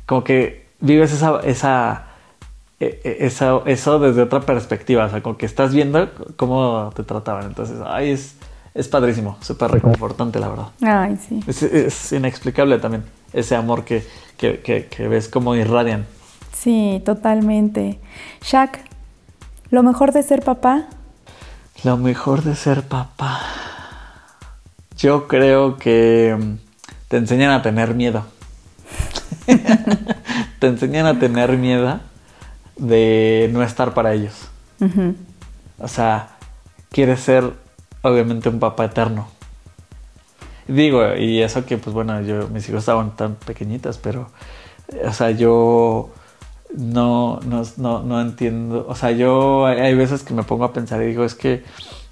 [0.07, 2.07] como que vives esa, esa,
[2.80, 7.03] e, e, esa, eso desde otra perspectiva, o sea, como que estás viendo cómo te
[7.03, 8.38] trataban, entonces, ay, es
[8.75, 10.69] es padrísimo, súper reconfortante, la verdad.
[10.83, 11.41] Ay, sí.
[11.47, 14.05] Es, inexplicable también ese amor que,
[15.09, 16.07] ves como irradian.
[16.53, 17.99] Sí, totalmente.
[18.43, 18.81] Shaq,
[19.71, 20.87] ¿lo mejor de ser papá?
[21.85, 23.41] Lo mejor de ser papá.
[24.97, 26.55] Yo creo que mm,
[27.09, 28.25] te enseñan a tener miedo.
[30.59, 32.01] te enseñan a tener miedo
[32.77, 34.49] de no estar para ellos.
[35.79, 36.31] O sea,
[36.91, 37.53] quieres ser
[38.03, 39.28] obviamente un papá eterno.
[40.66, 44.30] Digo, y eso que pues bueno, yo mis hijos estaban tan pequeñitas, pero
[45.05, 46.11] o sea, yo
[46.74, 48.86] no, no, no, no entiendo.
[48.88, 51.64] O sea, yo hay veces que me pongo a pensar y digo, es que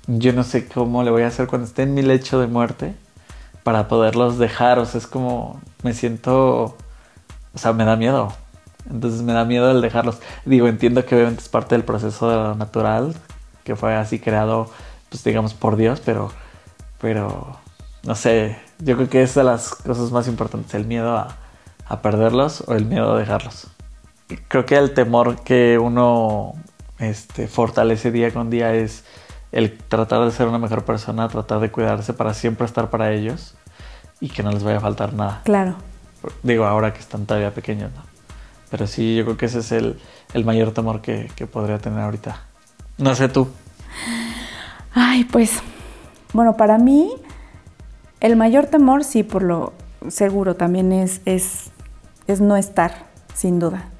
[0.06, 2.94] yo no sé cómo le voy a hacer cuando esté en mi lecho de muerte
[3.62, 4.78] para poderlos dejar.
[4.78, 6.76] O sea, es como me siento,
[7.54, 8.32] o sea, me da miedo.
[8.90, 10.18] Entonces me da miedo el dejarlos.
[10.44, 13.14] Digo, entiendo que obviamente es parte del proceso natural,
[13.64, 14.70] que fue así creado,
[15.08, 16.30] pues digamos, por Dios, pero,
[17.00, 17.56] pero,
[18.02, 21.36] no sé, yo creo que es de las cosas más importantes, el miedo a,
[21.86, 23.68] a perderlos o el miedo a dejarlos.
[24.48, 26.54] Creo que el temor que uno
[26.98, 29.04] este, fortalece día con día es
[29.52, 33.54] el tratar de ser una mejor persona, tratar de cuidarse para siempre estar para ellos
[34.20, 35.42] y que no les vaya a faltar nada.
[35.44, 35.76] Claro.
[36.42, 38.02] Digo, ahora que están todavía pequeños, ¿no?
[38.70, 39.98] Pero sí, yo creo que ese es el,
[40.34, 42.40] el mayor temor que, que, podría tener ahorita.
[42.98, 43.48] No sé tú.
[44.98, 45.60] Ay, pues,
[46.32, 47.12] bueno, para mí
[48.20, 49.74] el mayor temor, sí, por lo
[50.08, 51.70] seguro, también es, es,
[52.40, 53.90] no estar, sin duda.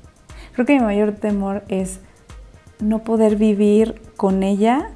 [0.54, 2.00] Creo que mi mayor temor es
[2.80, 4.88] no poder vivir con ella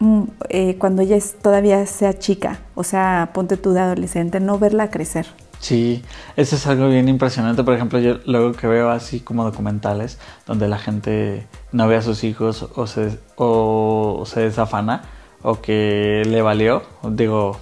[0.00, 4.90] Mm, eh, cuando ella todavía sea chica, o sea, ponte tú de adolescente, no verla
[4.90, 5.26] crecer.
[5.60, 6.02] Sí,
[6.36, 7.62] eso es algo bien impresionante.
[7.62, 12.02] Por ejemplo, yo luego que veo así como documentales donde la gente no ve a
[12.02, 15.02] sus hijos o se, o se desafana
[15.42, 17.58] o que le valió, digo,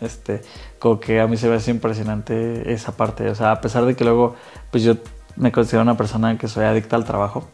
[0.00, 0.42] este,
[0.78, 3.28] como que a mí se ve así impresionante esa parte.
[3.30, 4.34] O sea, a pesar de que luego,
[4.70, 4.96] pues yo
[5.36, 7.48] me considero una persona que soy adicta al trabajo,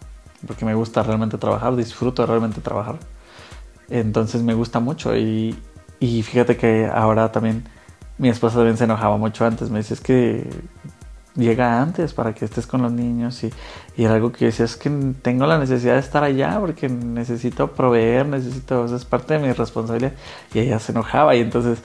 [0.46, 2.98] porque me gusta realmente trabajar, disfruto realmente trabajar
[3.90, 5.56] entonces me gusta mucho y,
[6.00, 7.64] fíjate que ahora también
[8.18, 9.70] mi esposa también se enojaba mucho antes.
[9.70, 10.48] Me dice, es que
[11.36, 13.52] llega antes para que estés con los niños y,
[13.96, 14.90] y era algo que decía, es que
[15.22, 19.46] tengo la necesidad de estar allá porque necesito proveer, necesito, o sea, es parte de
[19.46, 20.12] mi responsabilidad.
[20.52, 21.82] Y ella se enojaba y entonces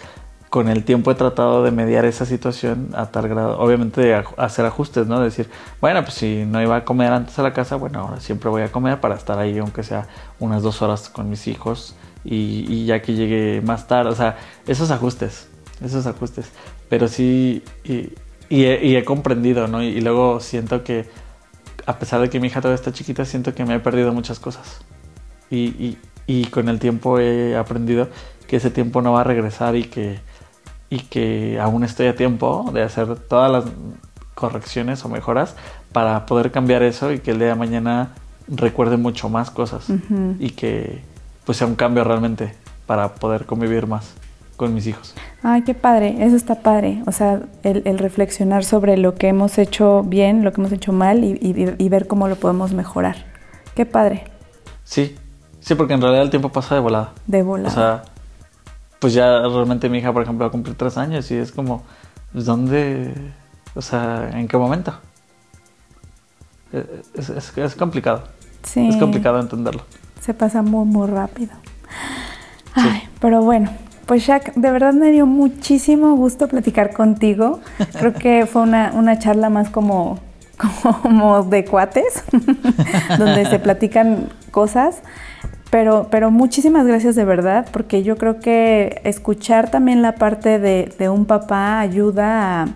[0.54, 4.68] con el tiempo he tratado de mediar esa situación a tal grado, obviamente de hacer
[4.68, 5.20] ajustes, ¿no?
[5.20, 5.50] Decir,
[5.82, 8.62] bueno, pues si no iba a comer antes a la casa, bueno, ahora siempre voy
[8.62, 10.08] a comer para estar ahí, aunque sea
[10.40, 14.92] unas dos horas con mis hijos y, ya que llegue más tarde, o sea, esos
[14.92, 15.50] ajustes,
[15.86, 16.48] esos ajustes.
[16.90, 18.14] Pero sí, y,
[18.50, 19.84] he, comprendido, ¿no?
[19.84, 21.06] Y, luego siento que,
[21.86, 24.40] a pesar de que mi hija todavía está chiquita, siento que me he perdido muchas
[24.40, 24.82] cosas.
[25.50, 28.08] Y, y con el tiempo he aprendido
[28.48, 30.20] que ese tiempo no va a regresar y que
[30.94, 33.66] y que aún estoy a tiempo de hacer todas las
[34.36, 35.56] correcciones o mejoras
[35.92, 38.10] para poder cambiar eso y que el día de mañana
[38.48, 39.88] recuerde mucho más cosas
[40.38, 41.02] y que
[41.46, 42.54] pues sea un cambio realmente
[42.86, 44.14] para poder convivir más
[44.56, 45.14] con mis hijos.
[45.42, 47.02] Ay, qué padre, eso está padre.
[47.06, 51.24] O sea, el, reflexionar sobre lo que hemos hecho bien, lo que hemos hecho mal
[51.24, 53.26] y, y, ver cómo lo podemos mejorar.
[53.76, 54.26] Qué padre.
[54.84, 55.16] Sí,
[55.60, 57.12] sí, porque en realidad el tiempo pasa de volada.
[57.28, 57.70] De volada.
[57.70, 58.04] O sea,
[59.00, 61.84] pues ya realmente mi hija, por ejemplo, va a cumplir tres años y es como,
[62.32, 63.14] pues, ¿dónde?
[63.76, 64.94] O sea, ¿en qué momento?
[66.72, 68.24] Eh, es, complicado.
[68.64, 68.88] Sí.
[68.88, 69.84] Es complicado entenderlo.
[70.22, 71.52] Se pasa muy, muy rápido.
[72.76, 73.70] Ay, pero bueno,
[74.06, 77.60] pues Jack, de verdad me dio muchísimo gusto platicar contigo.
[77.98, 80.20] Creo que fue una, una charla más como,
[81.02, 82.24] como de cuates,
[83.18, 85.02] donde se platican cosas.
[85.70, 91.10] Pero, pero muchísimas gracias de verdad, porque yo creo que escuchar también la parte de,
[91.10, 92.68] un papá ayuda a,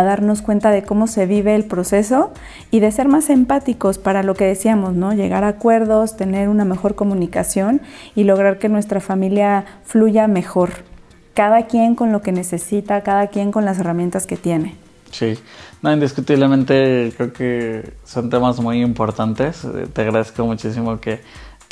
[0.00, 2.32] darnos cuenta de cómo se vive el proceso
[2.70, 5.12] y de ser más empáticos para lo que decíamos, ¿no?
[5.12, 7.82] Llegar a acuerdos, tener una mejor comunicación
[8.14, 10.70] y lograr que nuestra familia fluya mejor.
[11.34, 14.76] Cada quien con lo que necesita, cada quien con las herramientas que tiene.
[15.10, 15.38] Sí,
[15.82, 19.66] no, indiscutiblemente creo que son temas muy importantes.
[19.92, 21.20] Te agradezco muchísimo que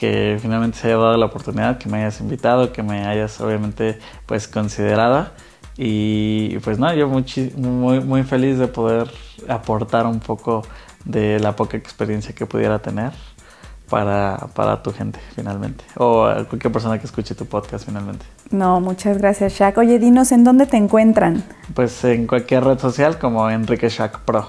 [0.01, 3.99] que finalmente se haya dado la oportunidad, que me hayas invitado, que me hayas obviamente
[4.25, 5.29] pues considerado.
[5.83, 7.25] Y pues nada, yo muy,
[7.57, 9.11] muy, muy feliz de poder
[9.49, 10.61] aportar un poco
[11.07, 13.13] de la poca experiencia que pudiera tener
[13.89, 18.27] para, para, tu gente finalmente o a cualquier persona que escuche tu podcast finalmente.
[18.51, 19.79] No, muchas gracias Shaq.
[19.79, 21.43] Oye, dinos en dónde te encuentran.
[21.73, 24.49] Pues en cualquier red social como Enrique Shaq Pro.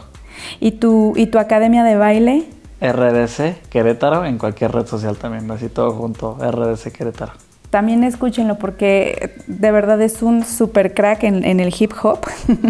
[0.59, 2.49] ¿Y tu, y tu academia de baile?
[2.81, 7.31] RDC Querétaro en cualquier red social también, así todo junto, RDC Querétaro.
[7.71, 12.19] También escúchenlo porque de verdad es un super crack en, el hip hop.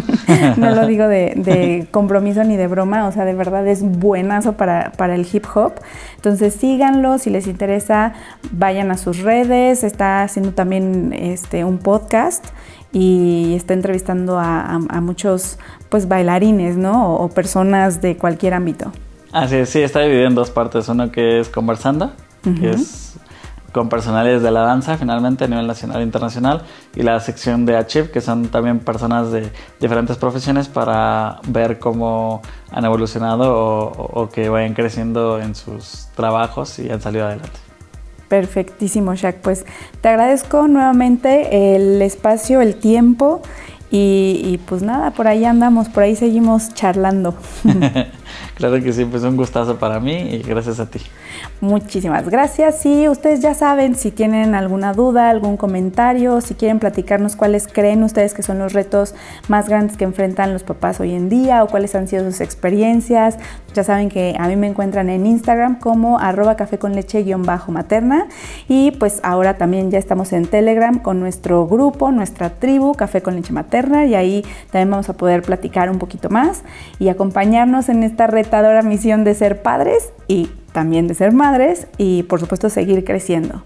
[0.58, 4.92] no lo digo de, compromiso ni de broma, o sea, de verdad es buenazo para,
[4.92, 5.74] para el hip hop.
[6.18, 8.14] Entonces síganlo, si les interesa,
[8.52, 12.46] vayan a sus redes, está haciendo también este, un podcast
[12.94, 15.58] y está entrevistando a, muchos
[15.90, 17.16] pues bailarines, ¿no?
[17.16, 18.92] O, personas de cualquier ámbito.
[19.32, 20.88] Así es, sí, está dividido en dos partes.
[20.90, 22.12] Uno que es conversando,
[22.44, 23.16] que es
[23.72, 26.64] con personales de la danza finalmente a nivel nacional e internacional
[26.96, 32.42] y la sección de Achieve que son también personas de diferentes profesiones para ver cómo
[32.72, 37.60] han evolucionado o, que vayan creciendo en sus trabajos y han salido adelante.
[38.30, 39.42] Perfectísimo, Shaq.
[39.42, 39.66] Pues
[40.00, 43.42] te agradezco nuevamente el espacio, el tiempo
[43.94, 47.36] y, pues nada, por ahí andamos, por ahí seguimos charlando.
[48.56, 51.02] claro que sí, pues un gustazo para mí y gracias a ti.
[51.62, 57.36] Muchísimas gracias y ustedes ya saben si tienen alguna duda, algún comentario, si quieren platicarnos
[57.36, 59.14] cuáles creen ustedes que son los retos
[59.48, 63.38] más grandes que enfrentan los papás hoy en día o cuáles han sido sus experiencias.
[63.74, 67.44] Ya saben que a mí me encuentran en Instagram como arroba café con leche guion
[67.44, 68.28] bajo materna
[68.68, 73.36] y pues ahora también ya estamos en Telegram con nuestro grupo, nuestra tribu Café con
[73.36, 76.64] leche materna y ahí también vamos a poder platicar un poquito más
[77.00, 82.24] y acompañarnos en esta retadora misión de ser padres y también de ser madres y
[82.24, 83.64] por supuesto seguir creciendo.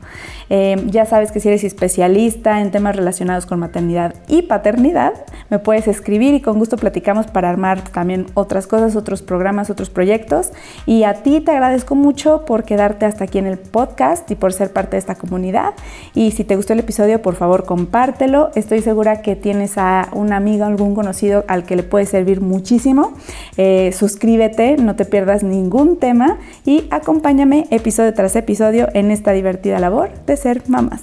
[0.50, 5.14] Eh, ya sabes que si eres especialista en temas relacionados con maternidad y paternidad,
[5.50, 9.90] me puedes escribir y con gusto platicamos para armar también otras cosas, otros programas, otros
[9.90, 10.52] proyectos.
[10.86, 14.54] Y a ti te agradezco mucho por quedarte hasta aquí en el podcast y por
[14.54, 15.74] ser parte de esta comunidad.
[16.14, 18.52] Y si te gustó el episodio, por favor compártelo.
[18.56, 23.14] Estoy segura que tienes a una amiga, algún conocido al que le puede servir muchísimo.
[23.58, 29.80] Eh, suscríbete, no te pierdas ningún tema y acompáñame episodio tras episodio en esta divertida
[29.80, 31.02] labor de ser mamás.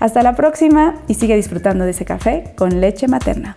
[0.00, 3.54] Hasta la próxima y sigue disfrutando de ese café con leche materna.